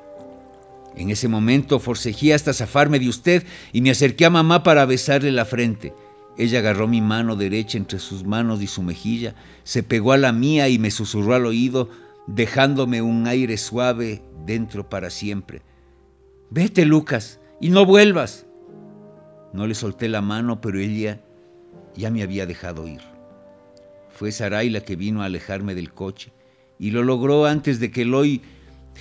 En 0.96 1.10
ese 1.10 1.28
momento 1.28 1.80
forcejeé 1.80 2.34
hasta 2.34 2.54
zafarme 2.54 3.00
de 3.00 3.10
usted 3.10 3.44
y 3.72 3.82
me 3.82 3.92
acerqué 3.92 4.26
a 4.26 4.30
mamá 4.30 4.64
para 4.64 4.86
besarle 4.86 5.32
la 5.32 5.46
frente. 5.46 5.94
Ella 6.38 6.60
agarró 6.60 6.88
mi 6.88 7.02
mano 7.02 7.36
derecha 7.36 7.78
entre 7.78 7.98
sus 7.98 8.24
manos 8.24 8.62
y 8.62 8.68
su 8.68 8.84
mejilla, 8.84 9.34
se 9.64 9.82
pegó 9.82 10.12
a 10.12 10.18
la 10.18 10.32
mía 10.32 10.70
y 10.70 10.78
me 10.78 10.92
susurró 10.92 11.34
al 11.34 11.48
oído, 11.48 11.90
dejándome 12.28 13.02
un 13.02 13.28
aire 13.28 13.58
suave 13.58 14.22
dentro 14.46 14.88
para 14.88 15.10
siempre. 15.10 15.64
Vete, 16.52 16.86
Lucas, 16.86 17.40
y 17.60 17.70
no 17.70 17.86
vuelvas. 17.86 18.46
No 19.52 19.66
le 19.66 19.74
solté 19.74 20.08
la 20.10 20.22
mano, 20.22 20.62
pero 20.62 20.80
ella 20.80 21.22
ya 21.96 22.12
me 22.12 22.22
había 22.22 22.46
dejado 22.46 22.88
ir. 22.88 23.02
Fue 24.10 24.32
Sarai 24.32 24.70
la 24.70 24.82
que 24.82 24.96
vino 24.96 25.24
a 25.24 25.26
alejarme 25.26 25.74
del 25.74 25.92
coche, 25.92 26.32
y 26.78 26.92
lo 26.92 27.04
logró 27.04 27.48
antes 27.48 27.80
de 27.80 27.90
que 27.90 28.04
Eloy 28.04 28.42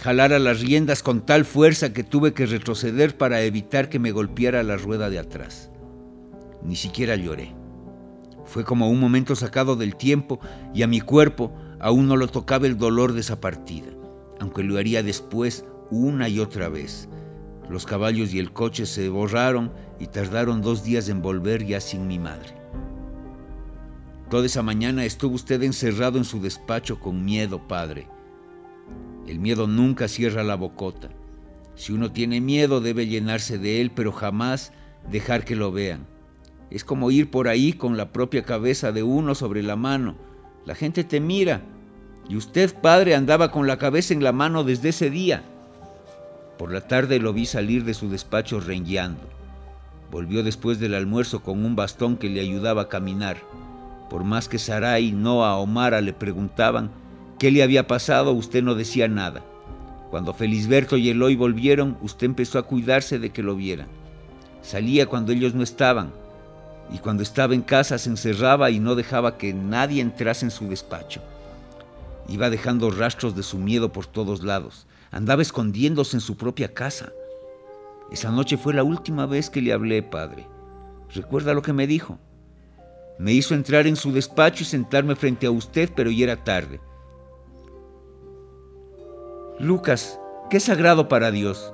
jalara 0.00 0.38
las 0.38 0.61
riendas 0.61 1.02
con 1.02 1.25
tal 1.25 1.45
fuerza 1.45 1.93
que 1.93 2.05
tuve 2.05 2.33
que 2.33 2.47
retroceder 2.47 3.16
para 3.16 3.43
evitar 3.43 3.90
que 3.90 3.99
me 3.99 4.12
golpeara 4.12 4.62
la 4.62 4.76
rueda 4.76 5.11
de 5.11 5.19
atrás. 5.19 5.71
Ni 6.66 6.76
siquiera 6.76 7.16
lloré. 7.16 7.54
Fue 8.44 8.64
como 8.64 8.90
un 8.90 9.00
momento 9.00 9.35
sacado 9.37 9.76
del 9.76 9.96
tiempo 9.96 10.40
y 10.75 10.82
a 10.82 10.87
mi 10.87 11.00
cuerpo 11.00 11.52
aún 11.80 12.08
no 12.08 12.16
lo 12.16 12.28
tocaba 12.28 12.66
el 12.66 12.76
dolor 12.76 13.12
de 13.12 13.20
esa 13.20 13.40
partida, 13.40 13.88
aunque 14.40 14.62
lo 14.62 14.78
haría 14.78 15.02
después 15.02 15.64
una 15.90 16.28
y 16.28 16.40
otra 16.40 16.68
vez. 16.68 17.08
Los 17.68 17.87
caballos 17.87 18.32
y 18.32 18.38
el 18.38 18.52
coche 18.52 18.87
se 18.87 19.08
borraron 19.08 19.73
y 19.99 20.06
tardaron 20.06 20.62
dos 20.62 20.85
días 20.85 21.08
en 21.08 21.23
volver 21.23 21.64
ya 21.64 21.80
sin 21.80 22.06
mi 22.06 22.18
madre. 22.18 22.54
Toda 24.30 24.46
esa 24.46 24.62
mañana 24.62 25.04
estuvo 25.04 25.35
usted 25.35 25.62
encerrado 25.62 26.18
en 26.18 26.25
su 26.25 26.40
despacho 26.40 26.99
con 26.99 27.25
miedo, 27.25 27.66
padre. 27.66 28.08
El 29.26 29.38
miedo 29.38 29.66
nunca 29.66 30.08
cierra 30.08 30.42
la 30.44 30.56
bocota. 30.56 31.08
Si 31.75 31.92
uno 31.92 32.12
tiene 32.12 32.40
miedo 32.40 32.80
debe 32.80 33.06
llenarse 33.06 33.58
de 33.58 33.80
él, 33.80 33.90
pero 33.90 34.12
jamás 34.12 34.73
dejar 35.11 35.44
que 35.44 35.56
lo 35.56 35.73
vean. 35.73 36.06
Es 36.70 36.85
como 36.85 37.11
ir 37.11 37.30
por 37.30 37.49
ahí 37.49 37.73
con 37.73 37.96
la 37.96 38.12
propia 38.12 38.42
cabeza 38.42 38.92
de 38.92 39.02
uno 39.02 39.35
sobre 39.35 39.62
la 39.62 39.76
mano. 39.76 40.16
La 40.64 40.75
gente 40.75 41.04
te 41.04 41.20
mira. 41.20 41.62
Y 42.28 42.37
usted, 42.37 42.75
padre, 42.75 43.14
andaba 43.14 43.52
con 43.52 43.66
la 43.66 43.78
cabeza 43.78 44.12
en 44.12 44.25
la 44.25 44.32
mano 44.32 44.64
desde 44.64 44.88
ese 44.88 45.11
día. 45.11 45.44
Por 46.58 46.73
la 46.73 46.80
tarde 46.80 47.20
lo 47.20 47.32
vi 47.32 47.46
salir 47.46 47.85
de 47.85 47.94
su 47.94 48.08
despacho 48.08 48.61
rengueando. 48.61 49.23
Volvió 50.11 50.42
después 50.42 50.80
del 50.80 50.94
almuerzo 50.94 51.42
con 51.42 51.64
un 51.64 51.76
bastón 51.76 52.16
que 52.16 52.28
le 52.28 52.40
ayudaba 52.40 52.82
a 52.82 52.88
caminar. 52.88 53.37
Por 54.11 54.25
más 54.25 54.49
que 54.49 54.58
Sarai, 54.58 55.12
Noah 55.12 55.56
o 55.58 55.66
Mara 55.66 56.00
le 56.00 56.12
preguntaban 56.12 56.90
qué 57.38 57.50
le 57.50 57.62
había 57.62 57.87
pasado, 57.87 58.32
usted 58.32 58.62
no 58.62 58.75
decía 58.75 59.08
nada. 59.08 59.44
Cuando 60.11 60.32
Felisberto 60.32 60.96
y 60.96 61.11
Eloy 61.11 61.37
volvieron, 61.37 61.99
usted 62.00 62.26
empezó 62.26 62.58
a 62.58 62.62
cuidarse 62.62 63.18
de 63.18 63.30
que 63.30 63.42
lo 63.42 63.56
vieran. 63.56 63.88
Salía 64.62 65.06
cuando 65.06 65.32
ellos 65.32 65.54
no 65.54 65.62
estaban, 65.62 66.12
y 66.90 66.99
cuando 66.99 67.23
estaba 67.23 67.55
en 67.55 67.62
casa 67.62 67.99
se 67.99 68.11
encerraba 68.11 68.71
y 68.71 68.78
no 68.78 68.95
dejaba 68.95 69.38
que 69.38 69.52
nadie 69.52 70.00
entrase 70.00 70.45
en 70.45 70.50
su 70.50 70.69
despacho. 70.69 71.21
Iba 72.28 72.50
dejando 72.50 72.90
rastros 72.90 73.35
de 73.37 73.43
su 73.43 73.59
miedo 73.59 73.93
por 73.93 74.07
todos 74.07 74.43
lados. 74.43 74.87
Andaba 75.11 75.43
escondiéndose 75.43 76.16
en 76.16 76.21
su 76.21 76.37
propia 76.37 76.75
casa. 76.75 77.12
Esa 78.11 78.31
noche 78.31 78.57
fue 78.57 78.75
la 78.75 78.83
última 78.83 79.26
vez 79.26 79.50
que 79.50 79.62
le 79.62 79.73
hablé, 79.73 80.02
padre. 80.02 80.47
¿Recuerda 81.14 81.55
lo 81.55 81.62
que 81.62 81.73
me 81.73 81.87
dijo? 81.87 82.19
Me 83.19 83.33
hizo 83.33 83.55
entrar 83.55 83.87
en 83.87 83.97
su 83.97 84.12
despacho 84.12 84.62
y 84.62 84.66
sentarme 84.66 85.16
frente 85.16 85.47
a 85.47 85.50
usted, 85.50 85.90
pero 85.95 86.11
ya 86.11 86.25
era 86.25 86.45
tarde. 86.45 86.81
Lucas, 89.59 90.21
qué 90.50 90.61
sagrado 90.61 91.09
para 91.09 91.31
Dios. 91.31 91.73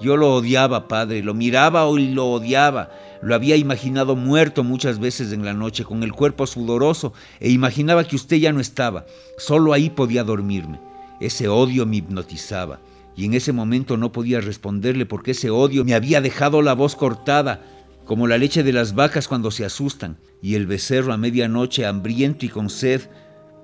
Yo 0.00 0.16
lo 0.16 0.34
odiaba, 0.34 0.88
padre, 0.88 1.22
lo 1.22 1.34
miraba 1.34 1.88
y 1.98 2.08
lo 2.08 2.26
odiaba. 2.26 2.90
Lo 3.22 3.34
había 3.34 3.56
imaginado 3.56 4.16
muerto 4.16 4.64
muchas 4.64 4.98
veces 4.98 5.32
en 5.32 5.44
la 5.44 5.54
noche, 5.54 5.84
con 5.84 6.02
el 6.02 6.12
cuerpo 6.12 6.46
sudoroso, 6.46 7.12
e 7.40 7.50
imaginaba 7.50 8.04
que 8.04 8.16
usted 8.16 8.36
ya 8.36 8.52
no 8.52 8.60
estaba. 8.60 9.06
Solo 9.38 9.72
ahí 9.72 9.90
podía 9.90 10.24
dormirme. 10.24 10.80
Ese 11.20 11.48
odio 11.48 11.86
me 11.86 11.96
hipnotizaba, 11.96 12.80
y 13.16 13.24
en 13.24 13.34
ese 13.34 13.52
momento 13.52 13.96
no 13.96 14.12
podía 14.12 14.40
responderle 14.40 15.06
porque 15.06 15.30
ese 15.30 15.50
odio 15.50 15.84
me 15.84 15.94
había 15.94 16.20
dejado 16.20 16.60
la 16.60 16.74
voz 16.74 16.96
cortada, 16.96 17.62
como 18.04 18.26
la 18.26 18.36
leche 18.36 18.62
de 18.62 18.72
las 18.72 18.94
vacas 18.94 19.28
cuando 19.28 19.50
se 19.50 19.64
asustan, 19.64 20.18
y 20.42 20.56
el 20.56 20.66
becerro 20.66 21.12
a 21.12 21.16
medianoche, 21.16 21.86
hambriento 21.86 22.44
y 22.44 22.48
con 22.48 22.68
sed, 22.68 23.02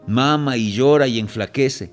mama 0.06 0.56
y 0.56 0.72
llora 0.72 1.08
y 1.08 1.18
enflaquece. 1.18 1.92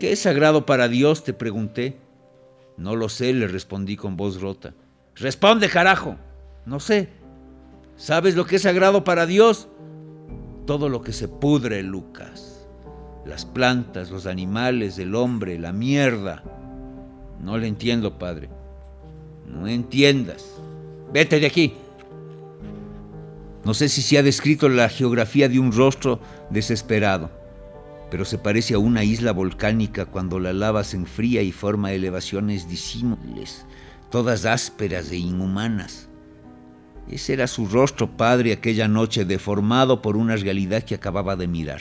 ¿Qué 0.00 0.12
es 0.12 0.20
sagrado 0.20 0.66
para 0.66 0.88
Dios? 0.88 1.22
te 1.22 1.32
pregunté. 1.32 2.05
No 2.76 2.94
lo 2.94 3.08
sé, 3.08 3.32
le 3.32 3.48
respondí 3.48 3.96
con 3.96 4.16
voz 4.16 4.40
rota. 4.40 4.74
Responde, 5.14 5.68
carajo. 5.68 6.16
No 6.66 6.80
sé. 6.80 7.08
¿Sabes 7.96 8.36
lo 8.36 8.44
que 8.44 8.56
es 8.56 8.62
sagrado 8.62 9.04
para 9.04 9.26
Dios? 9.26 9.68
Todo 10.66 10.88
lo 10.88 11.00
que 11.02 11.12
se 11.12 11.28
pudre, 11.28 11.82
Lucas. 11.82 12.66
Las 13.24 13.46
plantas, 13.46 14.10
los 14.10 14.26
animales, 14.26 14.98
el 14.98 15.14
hombre, 15.14 15.58
la 15.58 15.72
mierda. 15.72 16.42
No 17.40 17.56
le 17.56 17.66
entiendo, 17.66 18.18
padre. 18.18 18.50
No 19.46 19.66
entiendas. 19.66 20.44
Vete 21.12 21.40
de 21.40 21.46
aquí. 21.46 21.74
No 23.64 23.74
sé 23.74 23.88
si 23.88 24.02
se 24.02 24.18
ha 24.18 24.22
descrito 24.22 24.68
la 24.68 24.88
geografía 24.88 25.48
de 25.48 25.58
un 25.58 25.72
rostro 25.72 26.20
desesperado 26.50 27.45
pero 28.10 28.24
se 28.24 28.38
parece 28.38 28.74
a 28.74 28.78
una 28.78 29.04
isla 29.04 29.32
volcánica 29.32 30.06
cuando 30.06 30.38
la 30.38 30.52
lava 30.52 30.84
se 30.84 30.96
enfría 30.96 31.42
y 31.42 31.52
forma 31.52 31.92
elevaciones 31.92 32.68
disímiles, 32.68 33.66
todas 34.10 34.44
ásperas 34.44 35.10
e 35.10 35.16
inhumanas. 35.16 36.08
Ese 37.08 37.34
era 37.34 37.46
su 37.46 37.66
rostro 37.66 38.16
padre 38.16 38.52
aquella 38.52 38.88
noche, 38.88 39.24
deformado 39.24 40.02
por 40.02 40.16
una 40.16 40.36
realidad 40.36 40.82
que 40.82 40.94
acababa 40.94 41.36
de 41.36 41.46
mirar. 41.46 41.80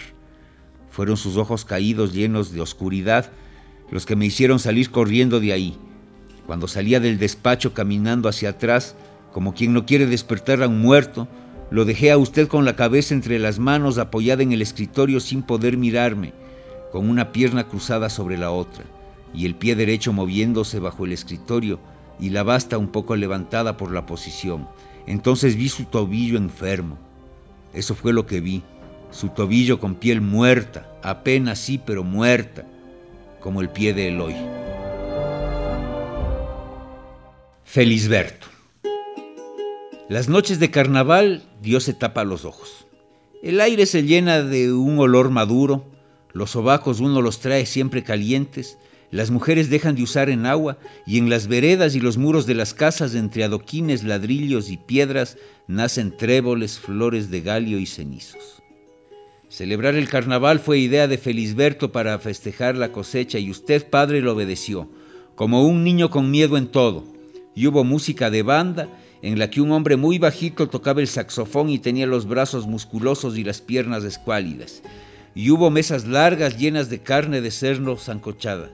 Fueron 0.90 1.18
sus 1.18 1.38
ojos 1.38 1.66
caídos 1.66 2.14
llenos 2.14 2.52
de 2.52 2.62
oscuridad 2.62 3.32
los 3.92 4.06
que 4.06 4.16
me 4.16 4.26
hicieron 4.26 4.60
salir 4.60 4.90
corriendo 4.92 5.40
de 5.40 5.54
ahí. 5.54 5.78
Cuando 6.48 6.68
salía 6.68 7.00
del 7.00 7.18
despacho 7.18 7.74
caminando 7.74 8.30
hacia 8.30 8.50
atrás, 8.50 8.96
como 9.32 9.54
quien 9.54 9.74
no 9.74 9.86
quiere 9.86 10.06
despertar 10.06 10.64
a 10.64 10.68
un 10.68 10.80
muerto, 10.80 11.28
lo 11.72 11.86
dejé 11.86 12.12
a 12.12 12.18
usted 12.18 12.48
con 12.48 12.66
la 12.66 12.76
cabeza 12.76 13.14
entre 13.14 13.40
las 13.40 13.60
manos 13.60 13.98
apoyada 13.98 14.44
en 14.44 14.52
el 14.52 14.62
escritorio 14.62 15.20
sin 15.20 15.42
poder 15.42 15.78
mirarme, 15.78 16.34
con 16.92 17.10
una 17.10 17.32
pierna 17.32 17.68
cruzada 17.68 18.10
sobre 18.10 18.38
la 18.38 18.52
otra, 18.52 18.86
y 19.34 19.46
el 19.46 19.56
pie 19.56 19.76
derecho 19.76 20.14
moviéndose 20.14 20.80
bajo 20.80 21.06
el 21.06 21.12
escritorio 21.12 21.80
y 22.20 22.30
la 22.30 22.44
basta 22.44 22.78
un 22.78 22.88
poco 22.88 23.16
levantada 23.16 23.78
por 23.78 23.92
la 23.92 24.06
posición. 24.06 24.68
Entonces 25.08 25.56
vi 25.56 25.70
su 25.70 25.86
tobillo 25.86 26.38
enfermo. 26.38 26.98
Eso 27.74 27.96
fue 27.96 28.14
lo 28.14 28.26
que 28.26 28.40
vi, 28.40 28.64
su 29.12 29.30
tobillo 29.30 29.80
con 29.80 29.96
piel 29.96 30.22
muerta, 30.22 30.90
apenas 31.04 31.60
sí, 31.60 31.82
pero 31.84 32.04
muerta, 32.04 32.66
como 33.42 33.62
el 33.62 33.70
pie 33.70 33.94
de 33.94 34.10
Eloy. 34.10 34.36
Felisberto. 37.66 38.55
Las 40.08 40.30
noches 40.30 40.60
de 40.60 40.70
carnaval 40.70 41.42
Dios 41.64 41.84
se 41.86 41.96
tapa 41.96 42.24
los 42.24 42.46
ojos. 42.46 42.86
El 43.42 43.60
aire 43.60 43.88
se 43.88 44.04
llena 44.04 44.44
de 44.44 44.72
un 44.72 45.00
olor 45.00 45.32
maduro, 45.32 45.84
los 46.32 46.52
sobacos 46.52 47.00
uno 47.00 47.24
los 47.24 47.40
trae 47.40 47.66
siempre 47.66 48.04
calientes, 48.04 48.78
las 49.10 49.32
mujeres 49.32 49.72
dejan 49.72 49.96
de 49.96 50.04
usar 50.04 50.30
en 50.30 50.46
agua 50.46 50.78
y 51.08 51.18
en 51.18 51.32
las 51.32 51.48
veredas 51.48 51.96
y 51.96 52.00
los 52.00 52.18
muros 52.18 52.46
de 52.46 52.54
las 52.54 52.76
casas 52.76 53.16
entre 53.16 53.46
adoquines, 53.46 54.04
ladrillos 54.04 54.70
y 54.70 54.78
piedras 54.78 55.40
nacen 55.68 56.16
tréboles, 56.16 56.78
flores 56.78 57.32
de 57.32 57.42
galio 57.42 57.80
y 57.80 57.88
cenizos. 57.88 58.62
Celebrar 59.50 59.96
el 59.96 60.08
carnaval 60.08 60.60
fue 60.60 60.78
idea 60.78 61.08
de 61.08 61.18
Felisberto 61.18 61.92
para 61.92 62.20
festejar 62.20 62.78
la 62.78 62.92
cosecha 62.92 63.40
y 63.40 63.50
usted, 63.50 63.90
padre, 63.90 64.22
lo 64.22 64.34
obedeció, 64.34 64.88
como 65.34 65.66
un 65.66 65.84
niño 65.84 66.12
con 66.12 66.30
miedo 66.30 66.58
en 66.58 66.68
todo. 66.68 67.06
Y 67.56 67.68
hubo 67.68 67.84
música 67.86 68.30
de 68.30 68.44
banda 68.44 68.90
en 69.26 69.40
la 69.40 69.50
que 69.50 69.60
un 69.60 69.72
hombre 69.72 69.96
muy 69.96 70.20
bajito 70.20 70.70
tocaba 70.70 71.02
el 71.02 71.08
saxofón 71.08 71.72
y 71.72 71.80
tenía 71.80 72.06
los 72.06 72.28
brazos 72.28 72.68
musculosos 72.68 73.40
y 73.40 73.44
las 73.44 73.60
piernas 73.60 74.04
escuálidas. 74.04 74.84
Y 75.34 75.50
hubo 75.50 75.72
mesas 75.72 76.06
largas 76.06 76.60
llenas 76.60 76.92
de 76.92 77.00
carne 77.00 77.42
de 77.42 77.50
cerdo 77.50 77.98
zancochada 77.98 78.70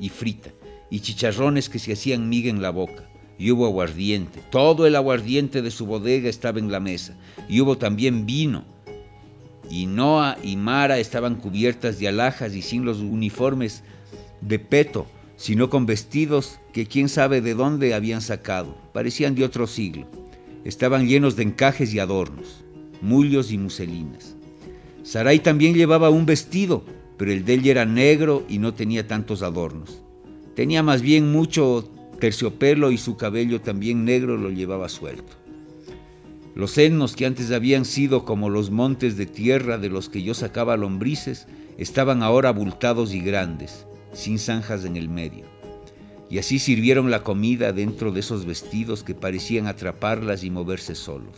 y 0.00 0.08
frita, 0.08 0.50
y 0.90 0.98
chicharrones 0.98 1.68
que 1.68 1.78
se 1.78 1.92
hacían 1.92 2.28
miga 2.28 2.50
en 2.50 2.60
la 2.60 2.70
boca. 2.70 3.08
Y 3.38 3.52
hubo 3.52 3.66
aguardiente, 3.66 4.40
todo 4.50 4.84
el 4.84 4.96
aguardiente 4.96 5.62
de 5.62 5.70
su 5.70 5.86
bodega 5.86 6.28
estaba 6.28 6.58
en 6.58 6.72
la 6.72 6.80
mesa. 6.80 7.16
Y 7.48 7.60
hubo 7.60 7.78
también 7.78 8.26
vino. 8.26 8.64
Y 9.70 9.86
Noa 9.86 10.38
y 10.42 10.56
Mara 10.56 10.98
estaban 10.98 11.36
cubiertas 11.36 12.00
de 12.00 12.08
alhajas 12.08 12.56
y 12.56 12.62
sin 12.62 12.84
los 12.84 12.98
uniformes 12.98 13.84
de 14.40 14.58
peto 14.58 15.06
sino 15.38 15.70
con 15.70 15.86
vestidos 15.86 16.58
que 16.72 16.86
quién 16.86 17.08
sabe 17.08 17.40
de 17.40 17.54
dónde 17.54 17.94
habían 17.94 18.20
sacado, 18.20 18.76
parecían 18.92 19.36
de 19.36 19.44
otro 19.44 19.68
siglo. 19.68 20.06
Estaban 20.64 21.06
llenos 21.06 21.36
de 21.36 21.44
encajes 21.44 21.94
y 21.94 22.00
adornos, 22.00 22.64
mullos 23.00 23.52
y 23.52 23.56
muselinas. 23.56 24.34
Sarai 25.04 25.38
también 25.38 25.74
llevaba 25.74 26.10
un 26.10 26.26
vestido, 26.26 26.84
pero 27.16 27.32
el 27.32 27.44
de 27.44 27.54
ella 27.54 27.70
era 27.70 27.84
negro 27.86 28.44
y 28.48 28.58
no 28.58 28.74
tenía 28.74 29.06
tantos 29.06 29.42
adornos. 29.42 30.02
Tenía 30.56 30.82
más 30.82 31.02
bien 31.02 31.30
mucho 31.30 31.88
terciopelo 32.18 32.90
y 32.90 32.98
su 32.98 33.16
cabello 33.16 33.60
también 33.60 34.04
negro 34.04 34.36
lo 34.36 34.50
llevaba 34.50 34.88
suelto. 34.88 35.36
Los 36.56 36.72
senos 36.72 37.14
que 37.14 37.26
antes 37.26 37.52
habían 37.52 37.84
sido 37.84 38.24
como 38.24 38.50
los 38.50 38.72
montes 38.72 39.16
de 39.16 39.26
tierra 39.26 39.78
de 39.78 39.88
los 39.88 40.08
que 40.08 40.24
yo 40.24 40.34
sacaba 40.34 40.76
lombrices, 40.76 41.46
estaban 41.76 42.24
ahora 42.24 42.48
abultados 42.48 43.14
y 43.14 43.20
grandes, 43.20 43.86
sin 44.18 44.38
zanjas 44.38 44.84
en 44.84 44.96
el 44.96 45.08
medio. 45.08 45.44
Y 46.28 46.38
así 46.38 46.58
sirvieron 46.58 47.10
la 47.10 47.22
comida 47.22 47.72
dentro 47.72 48.10
de 48.10 48.20
esos 48.20 48.44
vestidos 48.44 49.02
que 49.02 49.14
parecían 49.14 49.66
atraparlas 49.66 50.42
y 50.42 50.50
moverse 50.50 50.94
solos. 50.94 51.36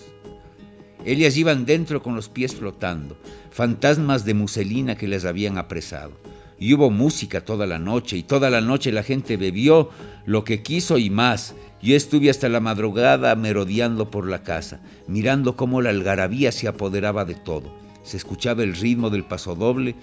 Ellas 1.04 1.36
iban 1.36 1.66
dentro 1.66 2.02
con 2.02 2.16
los 2.16 2.28
pies 2.28 2.54
flotando, 2.56 3.16
fantasmas 3.50 4.24
de 4.24 4.34
muselina 4.34 4.96
que 4.96 5.08
les 5.08 5.24
habían 5.24 5.58
apresado. 5.58 6.12
Y 6.58 6.74
hubo 6.74 6.90
música 6.90 7.42
toda 7.42 7.66
la 7.66 7.78
noche, 7.78 8.16
y 8.16 8.22
toda 8.22 8.50
la 8.50 8.60
noche 8.60 8.92
la 8.92 9.02
gente 9.02 9.36
bebió 9.36 9.90
lo 10.26 10.44
que 10.44 10.62
quiso 10.62 10.98
y 10.98 11.08
más. 11.08 11.54
Yo 11.82 11.96
estuve 11.96 12.28
hasta 12.28 12.48
la 12.48 12.60
madrugada 12.60 13.34
merodeando 13.34 14.10
por 14.10 14.26
la 14.26 14.42
casa, 14.42 14.80
mirando 15.06 15.56
cómo 15.56 15.80
la 15.80 15.90
algarabía 15.90 16.50
se 16.52 16.68
apoderaba 16.68 17.24
de 17.24 17.34
todo. 17.34 17.72
Se 18.02 18.16
escuchaba 18.16 18.62
el 18.62 18.74
ritmo 18.74 19.10
del 19.10 19.24
pasodoble 19.24 19.94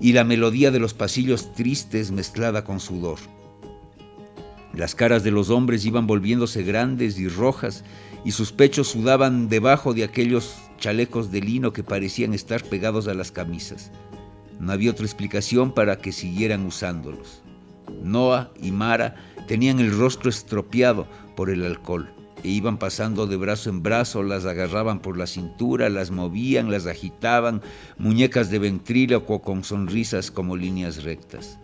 y 0.00 0.12
la 0.12 0.24
melodía 0.24 0.70
de 0.70 0.78
los 0.78 0.94
pasillos 0.94 1.52
tristes 1.54 2.10
mezclada 2.10 2.64
con 2.64 2.80
sudor. 2.80 3.18
Las 4.74 4.94
caras 4.94 5.24
de 5.24 5.30
los 5.30 5.50
hombres 5.50 5.84
iban 5.84 6.06
volviéndose 6.06 6.62
grandes 6.62 7.18
y 7.18 7.28
rojas 7.28 7.84
y 8.24 8.32
sus 8.32 8.52
pechos 8.52 8.88
sudaban 8.88 9.48
debajo 9.48 9.94
de 9.94 10.04
aquellos 10.04 10.56
chalecos 10.78 11.32
de 11.32 11.40
lino 11.40 11.72
que 11.72 11.82
parecían 11.82 12.34
estar 12.34 12.62
pegados 12.62 13.08
a 13.08 13.14
las 13.14 13.32
camisas. 13.32 13.90
No 14.60 14.72
había 14.72 14.90
otra 14.90 15.06
explicación 15.06 15.72
para 15.72 15.98
que 15.98 16.12
siguieran 16.12 16.66
usándolos. 16.66 17.42
Noah 18.02 18.50
y 18.60 18.70
Mara 18.70 19.16
tenían 19.46 19.80
el 19.80 19.96
rostro 19.96 20.30
estropeado 20.30 21.06
por 21.34 21.50
el 21.50 21.64
alcohol 21.64 22.12
e 22.44 22.48
iban 22.48 22.78
pasando 22.78 23.26
de 23.26 23.36
brazo 23.36 23.70
en 23.70 23.82
brazo, 23.82 24.22
las 24.22 24.44
agarraban 24.44 25.00
por 25.00 25.16
la 25.16 25.26
cintura, 25.26 25.88
las 25.88 26.10
movían, 26.10 26.70
las 26.70 26.86
agitaban, 26.86 27.62
muñecas 27.98 28.50
de 28.50 28.58
ventríloco 28.58 29.42
con 29.42 29.64
sonrisas 29.64 30.30
como 30.30 30.56
líneas 30.56 31.02
rectas. 31.02 31.58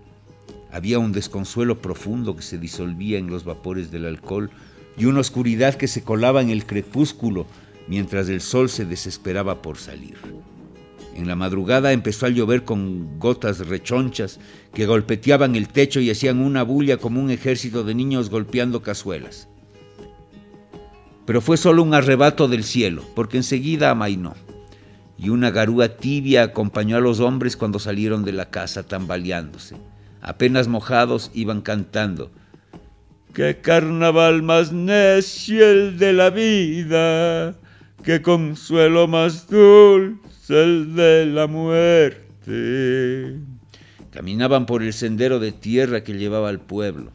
Había 0.73 0.99
un 0.99 1.13
desconsuelo 1.13 1.81
profundo 1.81 2.35
que 2.35 2.43
se 2.43 2.59
disolvía 2.59 3.19
en 3.19 3.29
los 3.29 3.45
vapores 3.45 3.91
del 3.91 4.07
alcohol 4.07 4.51
y 4.99 5.05
una 5.05 5.21
oscuridad 5.21 5.75
que 5.75 5.89
se 5.89 6.03
colaba 6.03 6.43
en 6.43 6.51
el 6.51 6.67
crepúsculo 6.67 7.47
mientras 7.87 8.29
el 8.29 8.41
sol 8.41 8.69
se 8.69 8.85
desesperaba 8.85 9.63
por 9.63 9.79
salir. 9.79 10.17
En 11.15 11.29
la 11.29 11.37
madrugada 11.37 11.93
empezó 11.93 12.27
a 12.27 12.31
llover 12.31 12.65
con 12.65 13.21
gotas 13.21 13.69
rechonchas 13.69 14.41
que 14.73 14.87
golpeteaban 14.87 15.55
el 15.55 15.69
techo 15.69 16.01
y 16.01 16.11
hacían 16.11 16.41
una 16.41 16.65
bulla 16.65 16.97
como 16.97 17.21
un 17.21 17.31
ejército 17.31 17.85
de 17.85 17.95
niños 17.95 18.31
golpeando 18.31 18.83
cazuelas. 18.83 19.49
Pero 21.27 21.41
fue 21.41 21.57
solo 21.57 21.83
un 21.83 21.95
arrebato 21.95 22.49
del 22.49 22.65
cielo, 22.65 23.03
porque 23.15 23.39
enseguida 23.39 23.91
amainó. 23.91 24.35
Y 25.17 25.31
una 25.31 25.51
garúa 25.51 25.89
tibia 25.89 26.43
acompañó 26.43 26.97
a 26.97 27.01
los 27.01 27.21
hombres 27.21 27.57
cuando 27.57 27.79
salieron 27.79 28.25
de 28.25 28.33
la 28.33 28.51
casa 28.51 28.83
tambaleándose. 28.83 29.77
Apenas 30.21 30.69
mojados 30.69 31.31
iban 31.35 31.61
cantando. 31.61 32.31
¡Qué 33.33 33.59
carnaval 33.61 34.43
más 34.43 34.73
necio 34.73 35.69
el 35.69 35.99
de 35.99 36.13
la 36.13 36.31
vida! 36.31 37.55
¡Qué 38.05 38.23
consuelo 38.23 39.09
más 39.09 39.49
dulce 39.49 40.63
el 40.63 40.95
de 40.95 41.27
la 41.27 41.47
muerte! 41.47 43.39
Caminaban 44.11 44.67
por 44.67 44.83
el 44.83 44.93
sendero 44.93 45.41
de 45.41 45.53
tierra 45.53 46.05
que 46.05 46.13
llevaba 46.13 46.49
al 46.49 46.61
pueblo. 46.61 47.13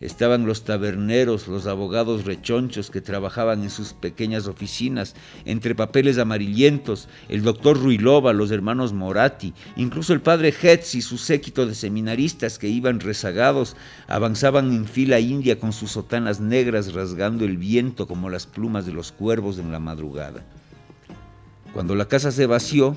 Estaban 0.00 0.46
los 0.46 0.64
taberneros, 0.64 1.46
los 1.46 1.66
abogados 1.66 2.24
rechonchos 2.24 2.90
que 2.90 3.02
trabajaban 3.02 3.62
en 3.62 3.68
sus 3.68 3.92
pequeñas 3.92 4.46
oficinas, 4.46 5.14
entre 5.44 5.74
papeles 5.74 6.16
amarillentos, 6.16 7.06
el 7.28 7.42
doctor 7.42 7.78
Ruilova, 7.78 8.32
los 8.32 8.50
hermanos 8.50 8.94
Moratti, 8.94 9.52
incluso 9.76 10.14
el 10.14 10.22
padre 10.22 10.54
Hetz 10.58 10.94
y 10.94 11.02
su 11.02 11.18
séquito 11.18 11.66
de 11.66 11.74
seminaristas 11.74 12.58
que 12.58 12.68
iban 12.68 12.98
rezagados, 12.98 13.76
avanzaban 14.08 14.72
en 14.72 14.86
fila 14.86 15.20
india 15.20 15.60
con 15.60 15.74
sus 15.74 15.90
sotanas 15.90 16.40
negras 16.40 16.94
rasgando 16.94 17.44
el 17.44 17.58
viento 17.58 18.06
como 18.06 18.30
las 18.30 18.46
plumas 18.46 18.86
de 18.86 18.92
los 18.92 19.12
cuervos 19.12 19.58
en 19.58 19.70
la 19.70 19.80
madrugada. 19.80 20.42
Cuando 21.74 21.94
la 21.94 22.08
casa 22.08 22.32
se 22.32 22.46
vació, 22.46 22.96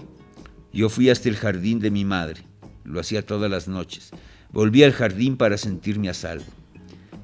yo 0.71 0.87
fui 0.87 1.09
hasta 1.09 1.27
el 1.27 1.35
jardín 1.35 1.81
de 1.81 1.91
mi 1.91 2.05
madre. 2.05 2.43
Lo 2.85 3.01
hacía 3.01 3.25
todas 3.25 3.51
las 3.51 3.67
noches. 3.67 4.11
Volví 4.53 4.83
al 4.83 4.93
jardín 4.93 5.35
para 5.35 5.57
sentirme 5.57 6.07
a 6.07 6.13
salvo. 6.13 6.62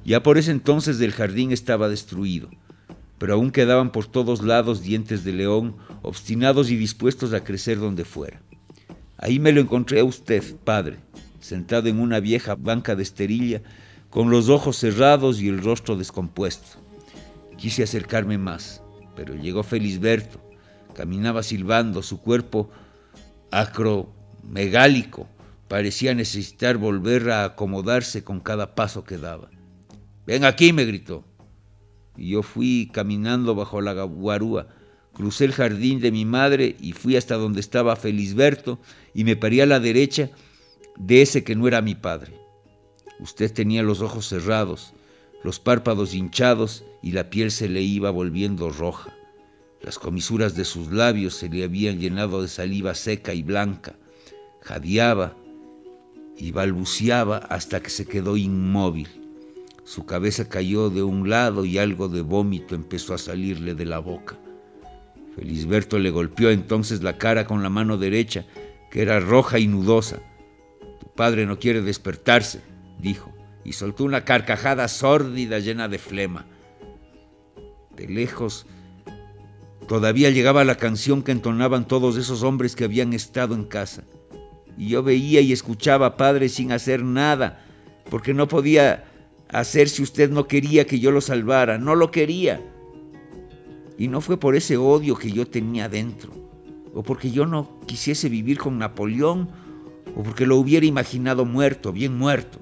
Ya 0.04 0.22
por 0.22 0.38
ese 0.38 0.50
entonces 0.50 1.00
el 1.00 1.12
jardín 1.12 1.52
estaba 1.52 1.88
destruido, 1.88 2.48
pero 3.18 3.34
aún 3.34 3.50
quedaban 3.50 3.92
por 3.92 4.06
todos 4.06 4.42
lados 4.42 4.82
dientes 4.82 5.24
de 5.24 5.32
león, 5.32 5.76
obstinados 6.02 6.70
y 6.70 6.76
dispuestos 6.76 7.32
a 7.32 7.44
crecer 7.44 7.78
donde 7.78 8.04
fuera. 8.04 8.40
Ahí 9.18 9.38
me 9.38 9.52
lo 9.52 9.60
encontré 9.60 10.00
a 10.00 10.04
usted, 10.04 10.42
padre, 10.64 10.96
sentado 11.40 11.88
en 11.88 12.00
una 12.00 12.20
vieja 12.20 12.54
banca 12.54 12.96
de 12.96 13.02
esterilla, 13.02 13.62
con 14.08 14.30
los 14.30 14.48
ojos 14.48 14.76
cerrados 14.76 15.40
y 15.40 15.48
el 15.48 15.62
rostro 15.62 15.96
descompuesto. 15.96 16.80
Quise 17.56 17.82
acercarme 17.82 18.38
más, 18.38 18.82
pero 19.14 19.34
llegó 19.34 19.62
Felisberto. 19.62 20.40
Caminaba 20.94 21.42
silbando, 21.42 22.02
su 22.02 22.20
cuerpo 22.20 22.70
acromegálico 23.50 25.28
parecía 25.68 26.14
necesitar 26.14 26.78
volver 26.78 27.30
a 27.30 27.44
acomodarse 27.44 28.24
con 28.24 28.40
cada 28.40 28.74
paso 28.74 29.04
que 29.04 29.18
daba. 29.18 29.50
Ven 30.26 30.44
aquí, 30.44 30.72
me 30.72 30.84
gritó. 30.84 31.24
Y 32.16 32.30
yo 32.30 32.42
fui 32.42 32.90
caminando 32.92 33.54
bajo 33.54 33.80
la 33.80 33.92
guarúa, 34.04 34.68
crucé 35.12 35.44
el 35.44 35.52
jardín 35.52 36.00
de 36.00 36.12
mi 36.12 36.24
madre 36.24 36.76
y 36.80 36.92
fui 36.92 37.16
hasta 37.16 37.36
donde 37.36 37.60
estaba 37.60 37.96
Felisberto 37.96 38.78
y 39.14 39.24
me 39.24 39.36
paré 39.36 39.62
a 39.62 39.66
la 39.66 39.80
derecha 39.80 40.30
de 40.98 41.22
ese 41.22 41.44
que 41.44 41.56
no 41.56 41.66
era 41.66 41.82
mi 41.82 41.94
padre. 41.94 42.34
Usted 43.18 43.52
tenía 43.52 43.82
los 43.82 44.00
ojos 44.00 44.28
cerrados, 44.28 44.92
los 45.42 45.60
párpados 45.60 46.14
hinchados 46.14 46.84
y 47.02 47.12
la 47.12 47.30
piel 47.30 47.50
se 47.50 47.68
le 47.68 47.82
iba 47.82 48.10
volviendo 48.10 48.70
roja. 48.70 49.14
Las 49.82 49.98
comisuras 49.98 50.54
de 50.54 50.64
sus 50.66 50.92
labios 50.92 51.34
se 51.34 51.48
le 51.48 51.64
habían 51.64 51.98
llenado 51.98 52.42
de 52.42 52.48
saliva 52.48 52.94
seca 52.94 53.32
y 53.32 53.42
blanca. 53.42 53.96
Jadeaba 54.60 55.34
y 56.36 56.52
balbuceaba 56.52 57.38
hasta 57.38 57.82
que 57.82 57.88
se 57.88 58.06
quedó 58.06 58.36
inmóvil. 58.36 59.19
Su 59.90 60.06
cabeza 60.06 60.48
cayó 60.48 60.88
de 60.88 61.02
un 61.02 61.28
lado 61.28 61.64
y 61.64 61.76
algo 61.78 62.08
de 62.08 62.20
vómito 62.20 62.76
empezó 62.76 63.12
a 63.12 63.18
salirle 63.18 63.74
de 63.74 63.86
la 63.86 63.98
boca. 63.98 64.38
Felisberto 65.34 65.98
le 65.98 66.10
golpeó 66.10 66.50
entonces 66.50 67.02
la 67.02 67.18
cara 67.18 67.44
con 67.44 67.64
la 67.64 67.70
mano 67.70 67.98
derecha, 67.98 68.46
que 68.92 69.02
era 69.02 69.18
roja 69.18 69.58
y 69.58 69.66
nudosa. 69.66 70.20
Tu 71.00 71.08
padre 71.08 71.44
no 71.44 71.58
quiere 71.58 71.82
despertarse, 71.82 72.60
dijo, 73.00 73.34
y 73.64 73.72
soltó 73.72 74.04
una 74.04 74.24
carcajada 74.24 74.86
sórdida 74.86 75.58
llena 75.58 75.88
de 75.88 75.98
flema. 75.98 76.46
De 77.96 78.06
lejos 78.06 78.66
todavía 79.88 80.30
llegaba 80.30 80.62
la 80.62 80.76
canción 80.76 81.24
que 81.24 81.32
entonaban 81.32 81.88
todos 81.88 82.16
esos 82.16 82.44
hombres 82.44 82.76
que 82.76 82.84
habían 82.84 83.12
estado 83.12 83.56
en 83.56 83.64
casa. 83.64 84.04
Y 84.78 84.90
yo 84.90 85.02
veía 85.02 85.40
y 85.40 85.52
escuchaba 85.52 86.06
a 86.06 86.16
padre 86.16 86.48
sin 86.48 86.70
hacer 86.70 87.02
nada, 87.02 87.66
porque 88.08 88.34
no 88.34 88.46
podía 88.46 89.09
hacer 89.52 89.88
si 89.88 90.02
usted 90.02 90.30
no 90.30 90.46
quería 90.46 90.86
que 90.86 90.98
yo 90.98 91.10
lo 91.10 91.20
salvara, 91.20 91.78
no 91.78 91.94
lo 91.94 92.10
quería. 92.10 92.60
Y 93.98 94.08
no 94.08 94.20
fue 94.20 94.38
por 94.38 94.56
ese 94.56 94.76
odio 94.76 95.16
que 95.16 95.30
yo 95.30 95.46
tenía 95.46 95.88
dentro, 95.88 96.32
o 96.94 97.02
porque 97.02 97.30
yo 97.30 97.46
no 97.46 97.80
quisiese 97.86 98.28
vivir 98.28 98.58
con 98.58 98.78
Napoleón, 98.78 99.48
o 100.16 100.22
porque 100.22 100.46
lo 100.46 100.56
hubiera 100.56 100.86
imaginado 100.86 101.44
muerto, 101.44 101.92
bien 101.92 102.16
muerto. 102.16 102.58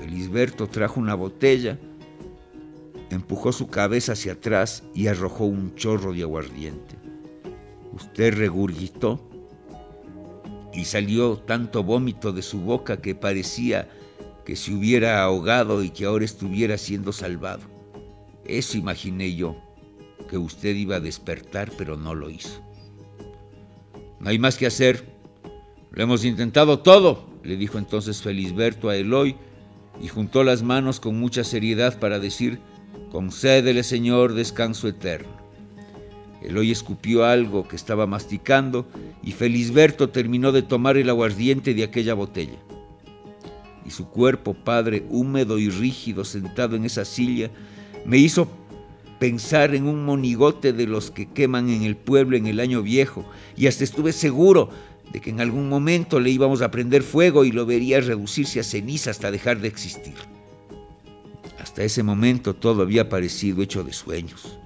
Felisberto 0.00 0.66
trajo 0.66 1.00
una 1.00 1.14
botella, 1.14 1.78
empujó 3.10 3.52
su 3.52 3.68
cabeza 3.68 4.12
hacia 4.12 4.32
atrás 4.32 4.82
y 4.94 5.06
arrojó 5.06 5.44
un 5.44 5.74
chorro 5.74 6.12
de 6.12 6.22
aguardiente. 6.22 6.96
Usted 7.92 8.34
regurgitó 8.34 9.20
y 10.72 10.84
salió 10.84 11.36
tanto 11.36 11.82
vómito 11.82 12.32
de 12.32 12.42
su 12.42 12.60
boca 12.60 13.00
que 13.00 13.14
parecía 13.14 13.88
que 14.48 14.56
se 14.56 14.72
hubiera 14.72 15.22
ahogado 15.22 15.82
y 15.84 15.90
que 15.90 16.06
ahora 16.06 16.24
estuviera 16.24 16.78
siendo 16.78 17.12
salvado. 17.12 17.60
Eso 18.46 18.78
imaginé 18.78 19.34
yo, 19.34 19.54
que 20.26 20.38
usted 20.38 20.74
iba 20.74 20.96
a 20.96 21.00
despertar, 21.00 21.70
pero 21.76 21.98
no 21.98 22.14
lo 22.14 22.30
hizo. 22.30 22.62
No 24.18 24.30
hay 24.30 24.38
más 24.38 24.56
que 24.56 24.64
hacer. 24.64 25.04
Lo 25.90 26.02
hemos 26.02 26.24
intentado 26.24 26.78
todo, 26.78 27.28
le 27.42 27.58
dijo 27.58 27.76
entonces 27.76 28.22
Felisberto 28.22 28.88
a 28.88 28.96
Eloy 28.96 29.36
y 30.00 30.08
juntó 30.08 30.42
las 30.44 30.62
manos 30.62 30.98
con 30.98 31.20
mucha 31.20 31.44
seriedad 31.44 31.98
para 31.98 32.18
decir, 32.18 32.58
concédele 33.10 33.82
Señor 33.82 34.32
descanso 34.32 34.88
eterno. 34.88 35.36
Eloy 36.40 36.70
escupió 36.70 37.26
algo 37.26 37.68
que 37.68 37.76
estaba 37.76 38.06
masticando 38.06 38.88
y 39.22 39.32
Felisberto 39.32 40.08
terminó 40.08 40.52
de 40.52 40.62
tomar 40.62 40.96
el 40.96 41.10
aguardiente 41.10 41.74
de 41.74 41.84
aquella 41.84 42.14
botella 42.14 42.58
y 43.88 43.90
su 43.90 44.08
cuerpo, 44.10 44.52
padre, 44.52 45.06
húmedo 45.08 45.58
y 45.58 45.70
rígido, 45.70 46.22
sentado 46.24 46.76
en 46.76 46.84
esa 46.84 47.06
silla, 47.06 47.50
me 48.04 48.18
hizo 48.18 48.46
pensar 49.18 49.74
en 49.74 49.86
un 49.86 50.04
monigote 50.04 50.74
de 50.74 50.86
los 50.86 51.10
que 51.10 51.26
queman 51.26 51.70
en 51.70 51.82
el 51.82 51.96
pueblo 51.96 52.36
en 52.36 52.46
el 52.46 52.60
año 52.60 52.82
viejo, 52.82 53.24
y 53.56 53.66
hasta 53.66 53.84
estuve 53.84 54.12
seguro 54.12 54.68
de 55.10 55.22
que 55.22 55.30
en 55.30 55.40
algún 55.40 55.70
momento 55.70 56.20
le 56.20 56.28
íbamos 56.28 56.60
a 56.60 56.70
prender 56.70 57.02
fuego 57.02 57.46
y 57.46 57.50
lo 57.50 57.64
vería 57.64 57.98
reducirse 58.00 58.60
a 58.60 58.62
ceniza 58.62 59.10
hasta 59.10 59.30
dejar 59.30 59.58
de 59.60 59.68
existir. 59.68 60.16
Hasta 61.58 61.82
ese 61.82 62.02
momento 62.02 62.54
todo 62.54 62.82
había 62.82 63.08
parecido 63.08 63.62
hecho 63.62 63.82
de 63.82 63.94
sueños, 63.94 64.58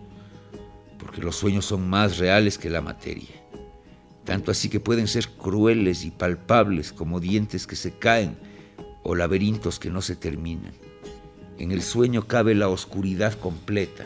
porque 0.99 1.23
los 1.23 1.37
sueños 1.37 1.65
son 1.65 1.89
más 1.89 2.19
reales 2.19 2.59
que 2.59 2.71
la 2.71 2.81
materia, 2.81 3.31
tanto 4.25 4.51
así 4.51 4.69
que 4.69 4.81
pueden 4.81 5.07
ser 5.07 5.29
crueles 5.29 6.05
y 6.05 6.11
palpables 6.11 6.93
como 6.93 7.21
dientes 7.21 7.69
que 7.69 7.77
se 7.77 7.93
caen 7.93 8.37
o 9.03 9.15
laberintos 9.15 9.79
que 9.79 9.91
no 9.91 10.03
se 10.03 10.17
terminan. 10.17 10.73
En 11.59 11.73
el 11.73 11.83
sueño 11.83 12.27
cabe 12.27 12.55
la 12.55 12.69
oscuridad 12.69 13.35
completa. 13.35 14.05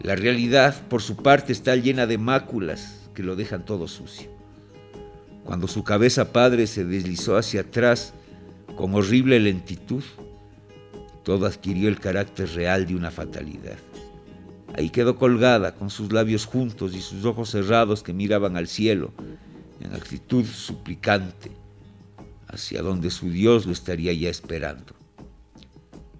La 0.00 0.16
realidad, 0.16 0.86
por 0.88 1.02
su 1.02 1.16
parte, 1.16 1.52
está 1.52 1.76
llena 1.76 2.06
de 2.06 2.18
máculas 2.18 3.08
que 3.14 3.22
lo 3.22 3.36
dejan 3.36 3.64
todo 3.64 3.88
sucio. 3.88 4.30
Cuando 5.44 5.68
su 5.68 5.84
cabeza 5.84 6.32
padre 6.32 6.66
se 6.66 6.84
deslizó 6.84 7.36
hacia 7.36 7.62
atrás 7.62 8.14
con 8.76 8.94
horrible 8.94 9.38
lentitud, 9.40 10.02
todo 11.22 11.46
adquirió 11.46 11.88
el 11.88 12.00
carácter 12.00 12.48
real 12.50 12.86
de 12.86 12.96
una 12.96 13.10
fatalidad. 13.10 13.78
Ahí 14.74 14.90
quedó 14.90 15.16
colgada, 15.16 15.74
con 15.74 15.90
sus 15.90 16.12
labios 16.12 16.46
juntos 16.46 16.94
y 16.94 17.00
sus 17.00 17.24
ojos 17.24 17.50
cerrados 17.50 18.02
que 18.02 18.12
miraban 18.12 18.56
al 18.56 18.68
cielo, 18.68 19.12
en 19.80 19.94
actitud 19.94 20.44
suplicante, 20.44 21.50
hacia 22.52 22.82
donde 22.82 23.10
su 23.10 23.30
Dios 23.30 23.66
lo 23.66 23.72
estaría 23.72 24.12
ya 24.12 24.28
esperando. 24.28 24.94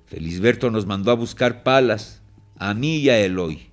Felisberto 0.06 0.70
nos 0.70 0.86
mandó 0.86 1.10
a 1.10 1.14
buscar 1.14 1.62
palas, 1.62 2.22
a 2.58 2.74
mí 2.74 2.96
y 2.96 3.10
a 3.10 3.18
Eloy. 3.18 3.70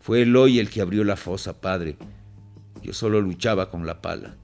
Fue 0.00 0.22
Eloy 0.22 0.58
el 0.58 0.70
que 0.70 0.80
abrió 0.80 1.04
la 1.04 1.16
fosa, 1.16 1.60
padre. 1.60 1.96
Yo 2.82 2.92
solo 2.92 3.20
luchaba 3.20 3.70
con 3.70 3.86
la 3.86 4.02
pala. 4.02 4.36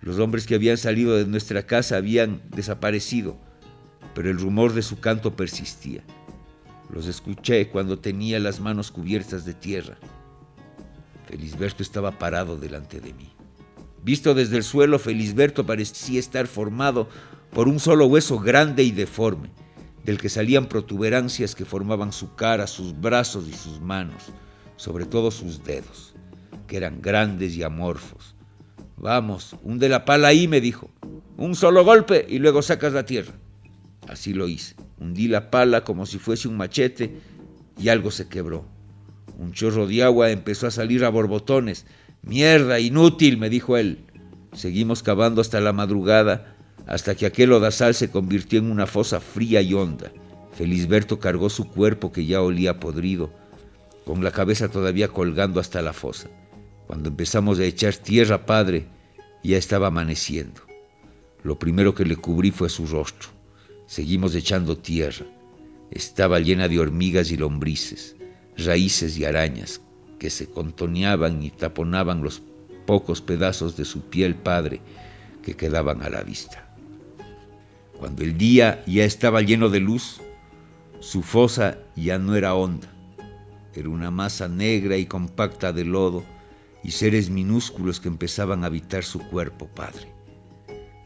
Los 0.00 0.18
hombres 0.18 0.46
que 0.46 0.54
habían 0.54 0.78
salido 0.78 1.16
de 1.16 1.26
nuestra 1.26 1.66
casa 1.66 1.96
habían 1.96 2.40
desaparecido, 2.50 3.36
pero 4.14 4.30
el 4.30 4.38
rumor 4.38 4.72
de 4.72 4.82
su 4.82 5.00
canto 5.00 5.36
persistía. 5.36 6.02
Los 6.90 7.06
escuché 7.08 7.68
cuando 7.68 7.98
tenía 7.98 8.38
las 8.38 8.60
manos 8.60 8.90
cubiertas 8.90 9.44
de 9.44 9.54
tierra. 9.54 9.98
Felisberto 11.26 11.82
estaba 11.82 12.18
parado 12.18 12.56
delante 12.56 13.00
de 13.00 13.12
mí. 13.12 13.35
Visto 14.06 14.34
desde 14.34 14.56
el 14.56 14.62
suelo, 14.62 15.00
Felisberto 15.00 15.66
parecía 15.66 16.20
estar 16.20 16.46
formado 16.46 17.08
por 17.52 17.66
un 17.66 17.80
solo 17.80 18.06
hueso 18.06 18.38
grande 18.38 18.84
y 18.84 18.92
deforme, 18.92 19.50
del 20.04 20.18
que 20.18 20.28
salían 20.28 20.66
protuberancias 20.66 21.56
que 21.56 21.64
formaban 21.64 22.12
su 22.12 22.36
cara, 22.36 22.68
sus 22.68 23.00
brazos 23.00 23.48
y 23.48 23.52
sus 23.52 23.80
manos, 23.80 24.26
sobre 24.76 25.06
todo 25.06 25.32
sus 25.32 25.64
dedos, 25.64 26.14
que 26.68 26.76
eran 26.76 27.02
grandes 27.02 27.56
y 27.56 27.64
amorfos. 27.64 28.36
Vamos, 28.96 29.56
hunde 29.64 29.88
la 29.88 30.04
pala 30.04 30.28
ahí, 30.28 30.46
me 30.46 30.60
dijo. 30.60 30.88
Un 31.36 31.56
solo 31.56 31.84
golpe 31.84 32.24
y 32.28 32.38
luego 32.38 32.62
sacas 32.62 32.92
la 32.92 33.06
tierra. 33.06 33.34
Así 34.06 34.32
lo 34.34 34.46
hice. 34.46 34.76
Hundí 35.00 35.26
la 35.26 35.50
pala 35.50 35.82
como 35.82 36.06
si 36.06 36.18
fuese 36.20 36.46
un 36.46 36.56
machete 36.56 37.16
y 37.76 37.88
algo 37.88 38.12
se 38.12 38.28
quebró. 38.28 38.66
Un 39.36 39.50
chorro 39.50 39.88
de 39.88 40.04
agua 40.04 40.30
empezó 40.30 40.68
a 40.68 40.70
salir 40.70 41.04
a 41.04 41.08
borbotones. 41.08 41.86
Mierda, 42.26 42.80
inútil, 42.80 43.38
me 43.38 43.48
dijo 43.48 43.76
él. 43.76 44.00
Seguimos 44.52 45.04
cavando 45.04 45.40
hasta 45.40 45.60
la 45.60 45.72
madrugada, 45.72 46.56
hasta 46.84 47.14
que 47.14 47.24
aquel 47.24 47.52
odasal 47.52 47.94
se 47.94 48.10
convirtió 48.10 48.58
en 48.58 48.68
una 48.68 48.88
fosa 48.88 49.20
fría 49.20 49.62
y 49.62 49.72
honda. 49.74 50.10
Felisberto 50.52 51.20
cargó 51.20 51.48
su 51.50 51.66
cuerpo 51.70 52.10
que 52.10 52.26
ya 52.26 52.42
olía 52.42 52.80
podrido, 52.80 53.32
con 54.04 54.24
la 54.24 54.32
cabeza 54.32 54.68
todavía 54.68 55.06
colgando 55.06 55.60
hasta 55.60 55.82
la 55.82 55.92
fosa. 55.92 56.28
Cuando 56.88 57.10
empezamos 57.10 57.60
a 57.60 57.64
echar 57.64 57.94
tierra, 57.94 58.44
padre, 58.44 58.86
ya 59.44 59.56
estaba 59.56 59.86
amaneciendo. 59.86 60.62
Lo 61.44 61.60
primero 61.60 61.94
que 61.94 62.04
le 62.04 62.16
cubrí 62.16 62.50
fue 62.50 62.68
su 62.68 62.88
rostro. 62.88 63.28
Seguimos 63.86 64.34
echando 64.34 64.76
tierra. 64.76 65.26
Estaba 65.92 66.40
llena 66.40 66.66
de 66.66 66.80
hormigas 66.80 67.30
y 67.30 67.36
lombrices, 67.36 68.16
raíces 68.56 69.16
y 69.16 69.24
arañas 69.24 69.80
que 70.18 70.30
se 70.30 70.48
contoneaban 70.48 71.42
y 71.42 71.50
taponaban 71.50 72.22
los 72.22 72.42
pocos 72.86 73.20
pedazos 73.20 73.76
de 73.76 73.84
su 73.84 74.02
piel 74.02 74.34
padre 74.34 74.80
que 75.42 75.54
quedaban 75.56 76.02
a 76.02 76.10
la 76.10 76.22
vista. 76.22 76.68
Cuando 77.98 78.22
el 78.22 78.36
día 78.36 78.84
ya 78.86 79.04
estaba 79.04 79.42
lleno 79.42 79.68
de 79.68 79.80
luz, 79.80 80.20
su 81.00 81.22
fosa 81.22 81.78
ya 81.94 82.18
no 82.18 82.36
era 82.36 82.54
honda, 82.54 82.88
era 83.74 83.88
una 83.88 84.10
masa 84.10 84.48
negra 84.48 84.96
y 84.96 85.06
compacta 85.06 85.72
de 85.72 85.84
lodo 85.84 86.24
y 86.82 86.92
seres 86.92 87.30
minúsculos 87.30 88.00
que 88.00 88.08
empezaban 88.08 88.64
a 88.64 88.68
habitar 88.68 89.04
su 89.04 89.18
cuerpo, 89.20 89.66
Padre. 89.66 90.08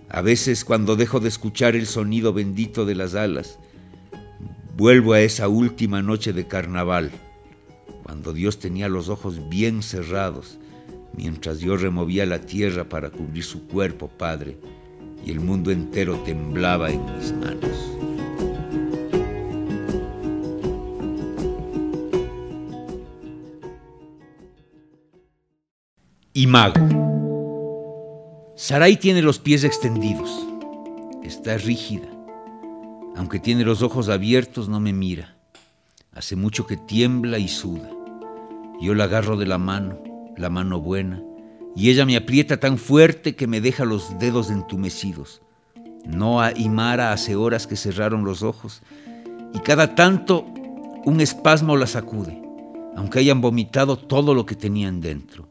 A 0.08 0.22
veces 0.22 0.64
cuando 0.64 0.96
dejo 0.96 1.20
de 1.20 1.28
escuchar 1.28 1.76
el 1.76 1.86
sonido 1.86 2.32
bendito 2.32 2.84
de 2.84 2.94
las 2.94 3.14
alas, 3.14 3.58
vuelvo 4.76 5.12
a 5.12 5.20
esa 5.20 5.48
última 5.48 6.02
noche 6.02 6.32
de 6.32 6.46
carnaval, 6.46 7.10
cuando 8.10 8.32
Dios 8.32 8.58
tenía 8.58 8.88
los 8.88 9.08
ojos 9.08 9.48
bien 9.48 9.84
cerrados, 9.84 10.58
mientras 11.16 11.60
yo 11.60 11.76
removía 11.76 12.26
la 12.26 12.40
tierra 12.40 12.88
para 12.88 13.08
cubrir 13.08 13.44
su 13.44 13.68
cuerpo, 13.68 14.08
Padre, 14.08 14.58
y 15.24 15.30
el 15.30 15.38
mundo 15.38 15.70
entero 15.70 16.16
temblaba 16.24 16.90
en 16.90 17.04
mis 17.04 17.32
manos. 17.32 17.70
Y 26.32 26.48
mago. 26.48 26.80
Sarai 28.56 28.96
tiene 28.96 29.22
los 29.22 29.38
pies 29.38 29.62
extendidos. 29.62 30.44
Está 31.22 31.56
rígida. 31.58 32.08
Aunque 33.14 33.38
tiene 33.38 33.64
los 33.64 33.82
ojos 33.82 34.08
abiertos, 34.08 34.68
no 34.68 34.80
me 34.80 34.92
mira. 34.92 35.36
Hace 36.12 36.34
mucho 36.34 36.66
que 36.66 36.76
tiembla 36.76 37.38
y 37.38 37.46
suda. 37.46 37.88
Yo 38.80 38.94
la 38.94 39.04
agarro 39.04 39.36
de 39.36 39.46
la 39.46 39.58
mano, 39.58 39.98
la 40.36 40.48
mano 40.48 40.80
buena, 40.80 41.22
y 41.76 41.90
ella 41.90 42.06
me 42.06 42.16
aprieta 42.16 42.58
tan 42.58 42.78
fuerte 42.78 43.36
que 43.36 43.46
me 43.46 43.60
deja 43.60 43.84
los 43.84 44.18
dedos 44.18 44.50
entumecidos. 44.50 45.42
Noah 46.06 46.52
y 46.56 46.68
Mara 46.68 47.12
hace 47.12 47.36
horas 47.36 47.66
que 47.66 47.76
cerraron 47.76 48.24
los 48.24 48.42
ojos, 48.42 48.82
y 49.52 49.58
cada 49.58 49.94
tanto 49.94 50.46
un 51.04 51.20
espasmo 51.20 51.76
la 51.76 51.86
sacude, 51.86 52.40
aunque 52.96 53.18
hayan 53.18 53.40
vomitado 53.40 53.96
todo 53.96 54.34
lo 54.34 54.46
que 54.46 54.54
tenían 54.54 55.00
dentro. 55.00 55.48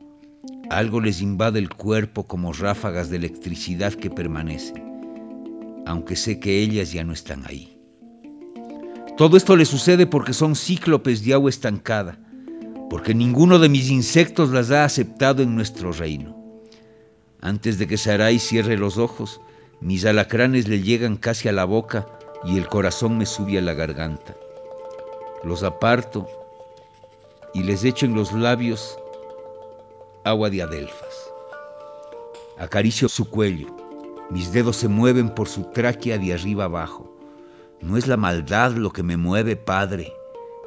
Algo 0.69 1.01
les 1.01 1.21
invade 1.21 1.59
el 1.59 1.69
cuerpo 1.69 2.27
como 2.27 2.53
ráfagas 2.53 3.09
de 3.09 3.17
electricidad 3.17 3.93
que 3.93 4.09
permanecen, 4.09 5.83
aunque 5.85 6.15
sé 6.15 6.39
que 6.39 6.59
ellas 6.61 6.91
ya 6.91 7.03
no 7.03 7.13
están 7.13 7.45
ahí. 7.45 7.75
Todo 9.17 9.35
esto 9.35 9.55
le 9.55 9.65
sucede 9.65 10.07
porque 10.07 10.33
son 10.33 10.55
cíclopes 10.55 11.25
de 11.25 11.33
agua 11.33 11.49
estancada, 11.49 12.19
porque 12.89 13.13
ninguno 13.13 13.59
de 13.59 13.69
mis 13.69 13.89
insectos 13.89 14.49
las 14.49 14.71
ha 14.71 14.83
aceptado 14.83 15.43
en 15.43 15.55
nuestro 15.55 15.91
reino. 15.91 16.35
Antes 17.41 17.77
de 17.77 17.87
que 17.87 17.97
Sarai 17.97 18.39
cierre 18.39 18.77
los 18.77 18.97
ojos, 18.97 19.39
mis 19.79 20.05
alacranes 20.05 20.67
le 20.67 20.81
llegan 20.81 21.15
casi 21.15 21.47
a 21.47 21.53
la 21.53 21.65
boca 21.65 22.07
y 22.43 22.57
el 22.57 22.67
corazón 22.67 23.17
me 23.17 23.25
sube 23.25 23.57
a 23.57 23.61
la 23.61 23.73
garganta. 23.73 24.35
Los 25.43 25.63
aparto 25.63 26.27
y 27.53 27.63
les 27.63 27.83
echo 27.83 28.05
en 28.05 28.15
los 28.15 28.33
labios 28.33 28.97
agua 30.23 30.49
de 30.49 30.63
adelfas. 30.63 31.31
Acaricio 32.57 33.07
su 33.07 33.29
cuello, 33.29 33.67
mis 34.29 34.51
dedos 34.51 34.75
se 34.75 34.89
mueven 34.89 35.29
por 35.29 35.47
su 35.47 35.63
tráquea 35.71 36.17
de 36.17 36.33
arriba 36.33 36.65
abajo. 36.65 37.15
No 37.79 37.95
es 37.95 38.07
la 38.07 38.17
maldad 38.17 38.73
lo 38.73 38.91
que 38.91 39.03
me 39.03 39.15
mueve, 39.15 39.55
Padre, 39.55 40.11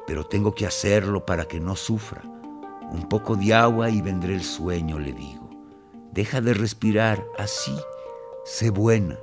pero 0.07 0.25
tengo 0.25 0.53
que 0.53 0.65
hacerlo 0.65 1.25
para 1.25 1.45
que 1.45 1.59
no 1.59 1.75
sufra. 1.75 2.21
Un 2.91 3.07
poco 3.09 3.35
de 3.35 3.53
agua 3.53 3.89
y 3.89 4.01
vendré 4.01 4.35
el 4.35 4.43
sueño, 4.43 4.99
le 4.99 5.13
digo. 5.13 5.49
Deja 6.11 6.41
de 6.41 6.53
respirar 6.53 7.25
así, 7.37 7.75
sé 8.45 8.69
buena. 8.69 9.17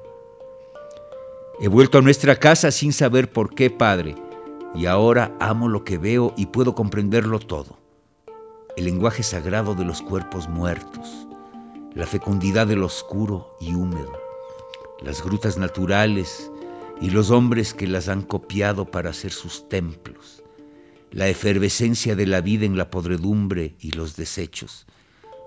He 1.60 1.68
vuelto 1.68 1.98
a 1.98 2.02
nuestra 2.02 2.36
casa 2.36 2.70
sin 2.70 2.92
saber 2.92 3.32
por 3.32 3.54
qué, 3.54 3.70
Padre, 3.70 4.16
y 4.74 4.86
ahora 4.86 5.36
amo 5.40 5.68
lo 5.68 5.84
que 5.84 5.98
veo 5.98 6.32
y 6.36 6.46
puedo 6.46 6.74
comprenderlo 6.74 7.38
todo 7.38 7.80
el 8.76 8.84
lenguaje 8.84 9.22
sagrado 9.22 9.74
de 9.74 9.84
los 9.84 10.00
cuerpos 10.00 10.48
muertos, 10.48 11.26
la 11.92 12.06
fecundidad 12.06 12.66
del 12.66 12.82
oscuro 12.82 13.54
y 13.60 13.74
húmedo, 13.74 14.12
las 15.02 15.22
grutas 15.22 15.58
naturales 15.58 16.50
y 17.00 17.10
los 17.10 17.30
hombres 17.30 17.74
que 17.74 17.86
las 17.86 18.08
han 18.08 18.22
copiado 18.22 18.86
para 18.86 19.10
hacer 19.10 19.32
sus 19.32 19.68
templos, 19.68 20.39
la 21.12 21.28
efervescencia 21.28 22.14
de 22.14 22.26
la 22.26 22.40
vida 22.40 22.64
en 22.64 22.76
la 22.76 22.90
podredumbre 22.90 23.74
y 23.80 23.92
los 23.92 24.16
desechos, 24.16 24.86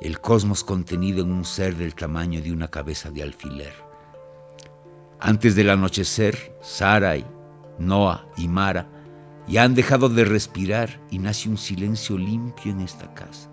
el 0.01 0.19
cosmos 0.19 0.63
contenido 0.63 1.23
en 1.23 1.31
un 1.31 1.45
ser 1.45 1.75
del 1.75 1.95
tamaño 1.95 2.41
de 2.41 2.51
una 2.51 2.67
cabeza 2.69 3.09
de 3.11 3.23
alfiler. 3.23 3.73
Antes 5.19 5.55
del 5.55 5.69
anochecer, 5.69 6.57
Sarai, 6.61 7.25
Noah 7.79 8.27
y 8.35 8.49
Mara 8.49 8.89
ya 9.47 9.63
han 9.63 9.73
dejado 9.73 10.09
de 10.09 10.25
respirar 10.25 11.01
y 11.09 11.19
nace 11.19 11.47
un 11.47 11.57
silencio 11.57 12.17
limpio 12.17 12.71
en 12.71 12.81
esta 12.81 13.13
casa. 13.13 13.49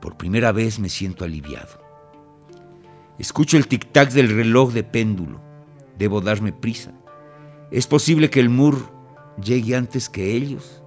Por 0.00 0.16
primera 0.16 0.52
vez 0.52 0.78
me 0.78 0.88
siento 0.88 1.24
aliviado. 1.24 1.82
Escucho 3.18 3.56
el 3.56 3.68
tic-tac 3.68 4.10
del 4.12 4.34
reloj 4.34 4.72
de 4.72 4.82
péndulo. 4.82 5.40
Debo 5.98 6.20
darme 6.20 6.52
prisa. 6.52 6.92
¿Es 7.70 7.86
posible 7.86 8.28
que 8.28 8.40
el 8.40 8.48
Mur 8.48 8.93
llegue 9.42 9.76
antes 9.76 10.08
que 10.08 10.32
ellos? 10.32 10.82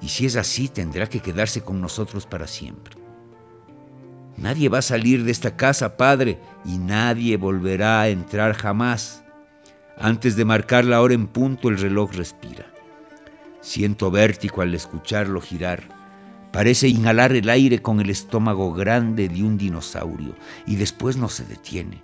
Y 0.00 0.08
si 0.08 0.26
es 0.26 0.36
así, 0.36 0.68
tendrá 0.68 1.08
que 1.08 1.20
quedarse 1.20 1.62
con 1.62 1.80
nosotros 1.80 2.26
para 2.26 2.46
siempre. 2.46 2.96
Nadie 4.36 4.68
va 4.68 4.78
a 4.78 4.82
salir 4.82 5.24
de 5.24 5.32
esta 5.32 5.56
casa, 5.56 5.96
Padre, 5.96 6.38
y 6.64 6.78
nadie 6.78 7.36
volverá 7.36 8.00
a 8.00 8.08
entrar 8.08 8.54
jamás. 8.54 9.24
Antes 9.98 10.36
de 10.36 10.44
marcar 10.44 10.84
la 10.84 11.02
hora 11.02 11.14
en 11.14 11.26
punto, 11.26 11.68
el 11.68 11.78
reloj 11.78 12.12
respira. 12.12 12.66
Siento 13.60 14.12
vértigo 14.12 14.62
al 14.62 14.72
escucharlo 14.74 15.40
girar. 15.40 15.82
Parece 16.52 16.86
inhalar 16.86 17.32
el 17.32 17.48
aire 17.48 17.82
con 17.82 18.00
el 18.00 18.10
estómago 18.10 18.72
grande 18.72 19.28
de 19.28 19.42
un 19.42 19.58
dinosaurio 19.58 20.36
y 20.66 20.76
después 20.76 21.16
no 21.16 21.28
se 21.28 21.44
detiene. 21.44 22.02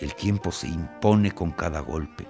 El 0.00 0.14
tiempo 0.14 0.52
se 0.52 0.68
impone 0.68 1.32
con 1.32 1.50
cada 1.50 1.80
golpe. 1.80 2.26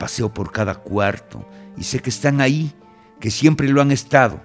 Paseo 0.00 0.32
por 0.32 0.50
cada 0.50 0.76
cuarto 0.76 1.46
y 1.76 1.84
sé 1.84 2.00
que 2.00 2.08
están 2.08 2.40
ahí, 2.40 2.72
que 3.20 3.30
siempre 3.30 3.68
lo 3.68 3.82
han 3.82 3.90
estado, 3.90 4.40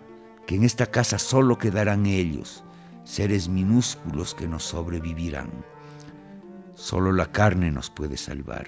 que 0.45 0.55
en 0.55 0.65
esta 0.65 0.87
casa 0.87 1.17
solo 1.17 1.57
quedarán 1.57 2.05
ellos, 2.05 2.65
seres 3.05 3.47
minúsculos 3.47 4.35
que 4.35 4.49
nos 4.49 4.65
sobrevivirán. 4.65 5.49
Solo 6.73 7.13
la 7.13 7.31
carne 7.31 7.71
nos 7.71 7.89
puede 7.89 8.17
salvar. 8.17 8.67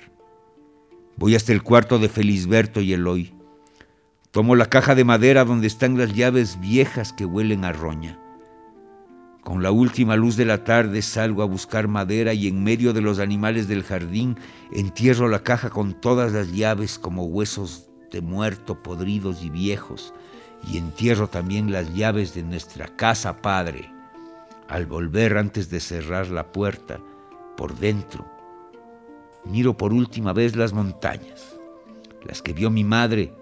Voy 1.17 1.35
hasta 1.35 1.51
el 1.51 1.61
cuarto 1.61 1.99
de 1.99 2.07
Felisberto 2.07 2.79
y 2.79 2.93
Eloy. 2.93 3.33
Tomo 4.31 4.55
la 4.55 4.67
caja 4.67 4.95
de 4.95 5.03
madera 5.03 5.43
donde 5.43 5.67
están 5.67 5.97
las 5.97 6.13
llaves 6.13 6.57
viejas 6.61 7.11
que 7.11 7.25
huelen 7.25 7.65
a 7.65 7.73
roña. 7.73 8.17
Con 9.47 9.63
la 9.63 9.71
última 9.71 10.17
luz 10.17 10.35
de 10.35 10.43
la 10.43 10.65
tarde 10.65 11.01
salgo 11.01 11.41
a 11.41 11.45
buscar 11.45 11.87
madera 11.87 12.33
y 12.33 12.47
en 12.47 12.65
medio 12.65 12.91
de 12.91 12.99
los 12.99 13.17
animales 13.17 13.69
del 13.69 13.81
jardín 13.81 14.37
entierro 14.73 15.29
la 15.29 15.41
caja 15.41 15.69
con 15.69 15.93
todas 15.93 16.33
las 16.33 16.51
llaves 16.51 16.99
como 16.99 17.23
huesos 17.23 17.87
de 18.11 18.19
muerto 18.19 18.83
podridos 18.83 19.41
y 19.41 19.49
viejos 19.49 20.13
y 20.69 20.77
entierro 20.77 21.29
también 21.29 21.71
las 21.71 21.95
llaves 21.95 22.33
de 22.33 22.43
nuestra 22.43 22.87
casa, 22.97 23.41
Padre. 23.41 23.89
Al 24.67 24.85
volver 24.85 25.37
antes 25.37 25.69
de 25.69 25.79
cerrar 25.79 26.27
la 26.27 26.51
puerta, 26.51 26.99
por 27.55 27.73
dentro, 27.77 28.27
miro 29.45 29.77
por 29.77 29.93
última 29.93 30.33
vez 30.33 30.57
las 30.57 30.73
montañas, 30.73 31.57
las 32.25 32.41
que 32.41 32.51
vio 32.51 32.69
mi 32.69 32.83
madre 32.83 33.33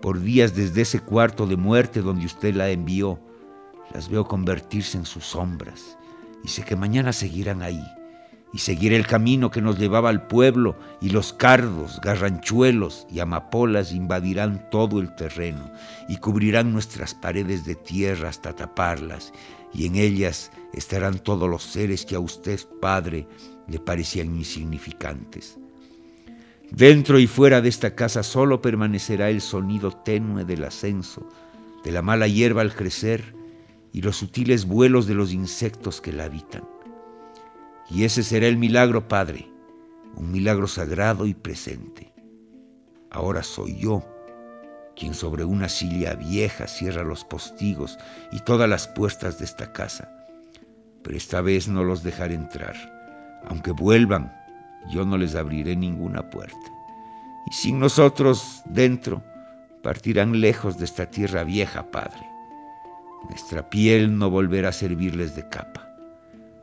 por 0.00 0.20
días 0.20 0.54
desde 0.54 0.82
ese 0.82 1.00
cuarto 1.00 1.44
de 1.44 1.56
muerte 1.56 2.02
donde 2.02 2.26
usted 2.26 2.54
la 2.54 2.70
envió. 2.70 3.18
Las 3.92 4.08
veo 4.08 4.24
convertirse 4.26 4.96
en 4.96 5.04
sus 5.04 5.24
sombras 5.24 5.96
y 6.44 6.48
sé 6.48 6.64
que 6.64 6.76
mañana 6.76 7.12
seguirán 7.12 7.62
ahí 7.62 7.82
y 8.52 8.58
seguiré 8.58 8.96
el 8.96 9.06
camino 9.06 9.50
que 9.50 9.62
nos 9.62 9.78
llevaba 9.78 10.08
al 10.08 10.26
pueblo 10.26 10.76
y 11.00 11.10
los 11.10 11.32
cardos, 11.32 12.00
garranchuelos 12.02 13.06
y 13.10 13.20
amapolas 13.20 13.92
invadirán 13.92 14.68
todo 14.70 15.00
el 15.00 15.14
terreno 15.14 15.70
y 16.08 16.16
cubrirán 16.16 16.72
nuestras 16.72 17.14
paredes 17.14 17.64
de 17.64 17.76
tierra 17.76 18.28
hasta 18.28 18.54
taparlas 18.54 19.32
y 19.72 19.86
en 19.86 19.96
ellas 19.96 20.50
estarán 20.72 21.18
todos 21.20 21.48
los 21.48 21.62
seres 21.62 22.04
que 22.04 22.16
a 22.16 22.20
usted, 22.20 22.58
Padre, 22.80 23.26
le 23.68 23.78
parecían 23.78 24.34
insignificantes. 24.34 25.58
Dentro 26.72 27.18
y 27.18 27.26
fuera 27.26 27.60
de 27.60 27.68
esta 27.68 27.94
casa 27.94 28.22
solo 28.22 28.60
permanecerá 28.60 29.30
el 29.30 29.40
sonido 29.40 29.92
tenue 29.92 30.44
del 30.44 30.64
ascenso, 30.64 31.28
de 31.84 31.92
la 31.92 32.02
mala 32.02 32.26
hierba 32.26 32.62
al 32.62 32.74
crecer 32.74 33.39
y 33.92 34.02
los 34.02 34.16
sutiles 34.16 34.66
vuelos 34.66 35.06
de 35.06 35.14
los 35.14 35.32
insectos 35.32 36.00
que 36.00 36.12
la 36.12 36.24
habitan. 36.24 36.62
Y 37.90 38.04
ese 38.04 38.22
será 38.22 38.46
el 38.46 38.56
milagro, 38.56 39.08
Padre, 39.08 39.50
un 40.14 40.30
milagro 40.30 40.68
sagrado 40.68 41.26
y 41.26 41.34
presente. 41.34 42.12
Ahora 43.10 43.42
soy 43.42 43.76
yo 43.78 44.04
quien 45.00 45.14
sobre 45.14 45.44
una 45.44 45.70
silla 45.70 46.14
vieja 46.14 46.66
cierra 46.66 47.02
los 47.02 47.24
postigos 47.24 47.98
y 48.32 48.40
todas 48.40 48.68
las 48.68 48.86
puertas 48.86 49.38
de 49.38 49.46
esta 49.46 49.72
casa. 49.72 50.10
Pero 51.02 51.16
esta 51.16 51.40
vez 51.40 51.68
no 51.68 51.84
los 51.84 52.02
dejaré 52.02 52.34
entrar. 52.34 52.76
Aunque 53.48 53.70
vuelvan, 53.70 54.30
yo 54.92 55.06
no 55.06 55.16
les 55.16 55.34
abriré 55.34 55.74
ninguna 55.74 56.28
puerta. 56.28 56.70
Y 57.50 57.54
sin 57.54 57.80
nosotros 57.80 58.60
dentro, 58.66 59.24
partirán 59.82 60.38
lejos 60.38 60.78
de 60.78 60.84
esta 60.84 61.06
tierra 61.06 61.44
vieja, 61.44 61.90
Padre. 61.90 62.29
Nuestra 63.28 63.68
piel 63.68 64.18
no 64.18 64.30
volverá 64.30 64.70
a 64.70 64.72
servirles 64.72 65.36
de 65.36 65.48
capa. 65.48 65.88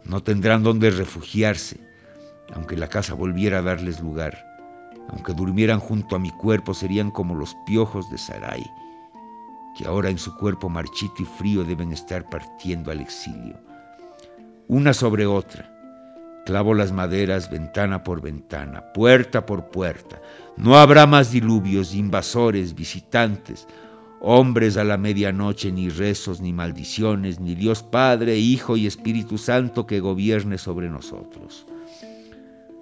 No 0.03 0.23
tendrán 0.23 0.63
donde 0.63 0.89
refugiarse, 0.89 1.79
aunque 2.53 2.77
la 2.77 2.87
casa 2.87 3.13
volviera 3.13 3.59
a 3.59 3.61
darles 3.61 3.99
lugar. 3.99 4.37
Aunque 5.09 5.33
durmieran 5.33 5.79
junto 5.79 6.15
a 6.15 6.19
mi 6.19 6.31
cuerpo, 6.31 6.73
serían 6.73 7.11
como 7.11 7.35
los 7.35 7.55
piojos 7.65 8.09
de 8.09 8.17
Sarai, 8.17 8.63
que 9.77 9.85
ahora 9.85 10.09
en 10.09 10.17
su 10.17 10.35
cuerpo 10.37 10.69
marchito 10.69 11.15
y 11.19 11.25
frío 11.25 11.63
deben 11.63 11.91
estar 11.93 12.29
partiendo 12.29 12.91
al 12.91 12.99
exilio. 12.99 13.57
Una 14.67 14.93
sobre 14.93 15.25
otra, 15.25 15.71
clavo 16.45 16.73
las 16.73 16.91
maderas 16.91 17.49
ventana 17.49 18.03
por 18.03 18.21
ventana, 18.21 18.93
puerta 18.93 19.45
por 19.45 19.69
puerta. 19.69 20.21
No 20.57 20.77
habrá 20.77 21.05
más 21.05 21.31
diluvios, 21.31 21.93
invasores, 21.93 22.73
visitantes, 22.73 23.67
hombres 24.19 24.77
a 24.77 24.83
la 24.83 24.97
medianoche, 24.97 25.71
ni 25.71 25.89
rezos, 25.89 26.41
ni 26.41 26.53
maldiciones, 26.53 27.39
ni 27.39 27.55
Dios 27.55 27.83
Padre, 27.83 28.37
Hijo 28.37 28.77
y 28.77 28.87
Espíritu 28.87 29.37
Santo 29.37 29.85
que 29.85 29.99
gobierne 29.99 30.57
sobre 30.57 30.89
nosotros. 30.89 31.65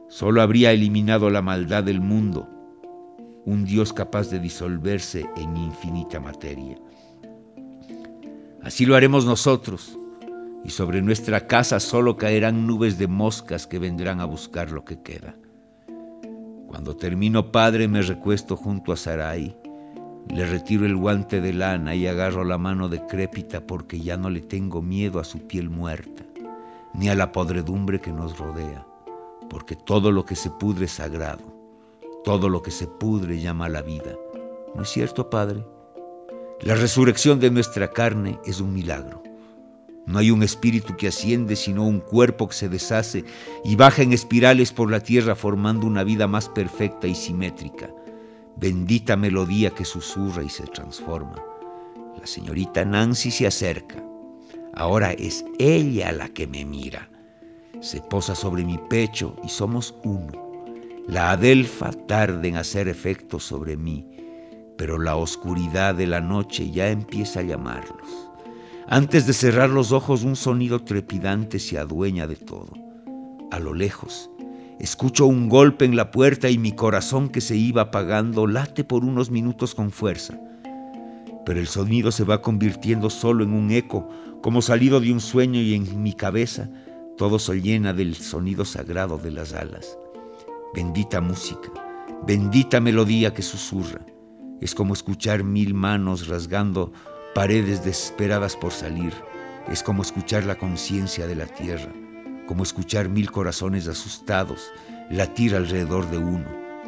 Solo 0.07 0.41
habría 0.41 0.71
eliminado 0.71 1.29
la 1.29 1.41
maldad 1.41 1.83
del 1.83 1.99
mundo, 1.99 2.47
un 3.45 3.65
Dios 3.65 3.93
capaz 3.93 4.29
de 4.29 4.39
disolverse 4.39 5.25
en 5.35 5.57
infinita 5.57 6.19
materia. 6.19 6.77
Así 8.63 8.85
lo 8.85 8.95
haremos 8.95 9.25
nosotros, 9.25 9.99
y 10.63 10.69
sobre 10.69 11.01
nuestra 11.01 11.45
casa 11.45 11.79
solo 11.79 12.17
caerán 12.17 12.65
nubes 12.65 12.97
de 12.97 13.07
moscas 13.07 13.67
que 13.67 13.77
vendrán 13.77 14.19
a 14.19 14.25
buscar 14.25 14.71
lo 14.71 14.83
que 14.83 15.01
queda. 15.01 15.35
Cuando 16.67 16.95
termino, 16.95 17.51
Padre, 17.51 17.87
me 17.87 18.01
recuesto 18.01 18.57
junto 18.57 18.91
a 18.91 18.97
Sarai, 18.97 19.55
le 20.29 20.45
retiro 20.45 20.85
el 20.85 20.95
guante 20.95 21.39
de 21.39 21.53
lana 21.53 21.95
y 21.95 22.07
agarro 22.07 22.43
la 22.43 22.57
mano 22.57 22.89
decrépita 22.89 23.61
porque 23.61 23.99
ya 23.99 24.17
no 24.17 24.29
le 24.29 24.41
tengo 24.41 24.81
miedo 24.81 25.19
a 25.19 25.23
su 25.23 25.39
piel 25.39 25.69
muerta, 25.69 26.23
ni 26.93 27.09
a 27.09 27.15
la 27.15 27.31
podredumbre 27.31 28.01
que 28.01 28.11
nos 28.11 28.38
rodea, 28.38 28.85
porque 29.49 29.75
todo 29.75 30.11
lo 30.11 30.25
que 30.25 30.35
se 30.35 30.49
pudre 30.49 30.85
es 30.85 30.91
sagrado, 30.91 31.43
todo 32.23 32.49
lo 32.49 32.61
que 32.61 32.71
se 32.71 32.88
pudre 32.88 33.39
llama 33.39 33.69
la 33.69 33.81
vida. 33.81 34.15
¿No 34.75 34.81
es 34.81 34.89
cierto, 34.89 35.29
Padre? 35.29 35.63
La 36.61 36.75
resurrección 36.75 37.39
de 37.39 37.51
nuestra 37.51 37.91
carne 37.91 38.39
es 38.45 38.59
un 38.59 38.73
milagro. 38.73 39.21
No 40.05 40.19
hay 40.19 40.31
un 40.31 40.43
espíritu 40.43 40.95
que 40.97 41.07
asciende, 41.07 41.55
sino 41.55 41.85
un 41.85 41.99
cuerpo 41.99 42.47
que 42.47 42.55
se 42.55 42.69
deshace 42.69 43.25
y 43.63 43.75
baja 43.75 44.03
en 44.03 44.13
espirales 44.13 44.71
por 44.71 44.91
la 44.91 44.99
tierra 44.99 45.35
formando 45.35 45.88
una 45.88 46.03
vida 46.03 46.27
más 46.27 46.47
perfecta 46.49 47.07
y 47.07 47.15
simétrica 47.15 47.89
bendita 48.57 49.15
melodía 49.15 49.71
que 49.71 49.85
susurra 49.85 50.43
y 50.43 50.49
se 50.49 50.63
transforma. 50.67 51.35
La 52.19 52.25
señorita 52.25 52.85
Nancy 52.85 53.31
se 53.31 53.47
acerca. 53.47 54.03
Ahora 54.73 55.13
es 55.13 55.45
ella 55.59 56.11
la 56.11 56.29
que 56.29 56.47
me 56.47 56.65
mira. 56.65 57.09
Se 57.81 58.01
posa 58.01 58.35
sobre 58.35 58.63
mi 58.63 58.77
pecho 58.89 59.35
y 59.43 59.49
somos 59.49 59.95
uno. 60.03 60.31
La 61.07 61.31
adelfa 61.31 61.91
tarda 61.91 62.47
en 62.47 62.57
hacer 62.57 62.87
efecto 62.87 63.39
sobre 63.39 63.77
mí, 63.77 64.07
pero 64.77 64.97
la 64.97 65.15
oscuridad 65.15 65.93
de 65.93 66.07
la 66.07 66.19
noche 66.19 66.71
ya 66.71 66.89
empieza 66.89 67.41
a 67.41 67.43
llamarlos. 67.43 68.31
Antes 68.87 69.27
de 69.27 69.33
cerrar 69.33 69.69
los 69.69 69.91
ojos, 69.91 70.23
un 70.23 70.35
sonido 70.35 70.79
trepidante 70.83 71.59
se 71.59 71.77
adueña 71.77 72.27
de 72.27 72.35
todo. 72.35 72.73
A 73.51 73.59
lo 73.59 73.73
lejos, 73.73 74.29
Escucho 74.79 75.25
un 75.25 75.47
golpe 75.47 75.85
en 75.85 75.95
la 75.95 76.11
puerta 76.11 76.49
y 76.49 76.57
mi 76.57 76.73
corazón 76.73 77.29
que 77.29 77.39
se 77.39 77.55
iba 77.55 77.83
apagando 77.83 78.45
late 78.45 78.83
por 78.83 79.05
unos 79.05 79.31
minutos 79.31 79.73
con 79.73 79.89
fuerza. 79.89 80.38
Pero 81.45 81.59
el 81.59 81.67
sonido 81.67 82.11
se 82.11 82.25
va 82.25 82.41
convirtiendo 82.41 83.09
solo 83.09 83.45
en 83.45 83.53
un 83.53 83.71
eco, 83.71 84.09
como 84.41 84.61
salido 84.61 84.99
de 84.99 85.13
un 85.13 85.21
sueño 85.21 85.61
y 85.61 85.75
en 85.75 86.03
mi 86.03 86.13
cabeza 86.13 86.69
todo 87.17 87.39
se 87.39 87.61
llena 87.61 87.93
del 87.93 88.15
sonido 88.15 88.65
sagrado 88.65 89.17
de 89.17 89.31
las 89.31 89.53
alas. 89.53 89.97
Bendita 90.73 91.21
música, 91.21 91.71
bendita 92.27 92.81
melodía 92.81 93.33
que 93.33 93.43
susurra. 93.43 94.01
Es 94.59 94.75
como 94.75 94.93
escuchar 94.93 95.45
mil 95.45 95.73
manos 95.73 96.27
rasgando 96.27 96.91
paredes 97.33 97.85
desesperadas 97.85 98.57
por 98.57 98.73
salir. 98.73 99.13
Es 99.69 99.81
como 99.83 100.01
escuchar 100.01 100.43
la 100.43 100.57
conciencia 100.57 101.27
de 101.27 101.35
la 101.35 101.45
tierra 101.45 101.91
como 102.47 102.63
escuchar 102.63 103.10
mil 103.10 103.31
corazones 103.31 103.88
asustados 103.88 104.71
latir 105.10 105.55
alrededor 105.55 106.10
de 106.10 106.17
uno, 106.17 106.45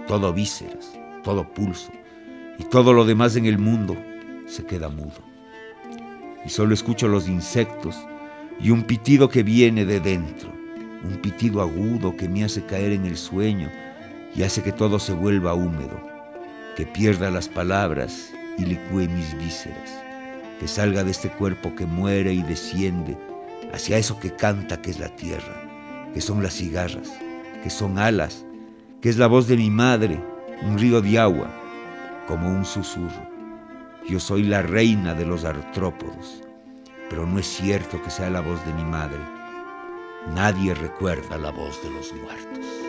todo 0.08 0.34
vísceras, 0.34 0.92
todo 1.24 1.48
pulso, 1.54 1.92
y 2.58 2.64
todo 2.64 2.94
lo 2.94 3.06
demás 3.06 3.36
en 3.36 3.46
el 3.46 3.58
mundo 3.58 3.96
se 4.48 4.66
queda 4.66 4.90
mudo. 4.90 5.22
Y 6.46 6.50
solo 6.50 6.74
escucho 6.74 7.08
los 7.08 7.28
insectos 7.28 7.96
y 8.60 8.72
un 8.72 8.84
pitido 8.84 9.30
que 9.30 9.44
viene 9.44 9.86
de 9.86 10.00
dentro, 10.00 10.52
un 11.04 11.18
pitido 11.22 11.62
agudo 11.62 12.16
que 12.16 12.28
me 12.28 12.44
hace 12.44 12.66
caer 12.66 12.92
en 12.92 13.06
el 13.06 13.18
sueño 13.18 13.70
y 14.36 14.44
hace 14.44 14.64
que 14.64 14.72
todo 14.72 15.00
se 15.00 15.14
vuelva 15.14 15.54
húmedo, 15.54 16.02
que 16.76 16.86
pierda 16.86 17.30
las 17.30 17.48
palabras 17.48 18.32
y 18.58 18.66
licúe 18.66 19.10
mis 19.10 19.38
vísceras, 19.38 19.92
que 20.60 20.68
salga 20.68 21.04
de 21.04 21.12
este 21.12 21.30
cuerpo 21.30 21.76
que 21.76 21.86
muere 21.86 22.34
y 22.34 22.42
desciende 22.42 23.18
hacia 23.74 23.98
eso 23.98 24.20
que 24.20 24.36
canta 24.36 24.82
que 24.82 24.92
es 24.92 25.00
la 25.00 25.10
tierra, 25.16 26.10
que 26.14 26.22
son 26.22 26.42
las 26.42 26.54
cigarras, 26.54 27.12
que 27.64 27.70
son 27.70 27.98
alas, 27.98 28.46
que 29.02 29.10
es 29.10 29.18
la 29.18 29.28
voz 29.28 29.48
de 29.48 29.58
mi 29.58 29.70
madre, 29.70 30.22
un 30.64 30.78
río 30.78 31.02
de 31.02 31.20
agua, 31.20 31.50
como 32.28 32.50
un 32.50 32.66
susurro. 32.66 33.28
Yo 34.08 34.20
soy 34.20 34.44
la 34.44 34.62
reina 34.62 35.14
de 35.14 35.26
los 35.26 35.44
artrópodos, 35.44 36.42
pero 37.10 37.26
no 37.26 37.40
es 37.40 37.48
cierto 37.48 38.02
que 38.02 38.10
sea 38.10 38.30
la 38.30 38.42
voz 38.42 38.66
de 38.66 38.74
mi 38.74 38.84
madre. 38.84 39.20
Nadie 40.34 40.74
recuerda 40.74 41.38
la 41.38 41.52
voz 41.52 41.82
de 41.84 41.92
los 41.92 42.14
muertos. 42.14 42.87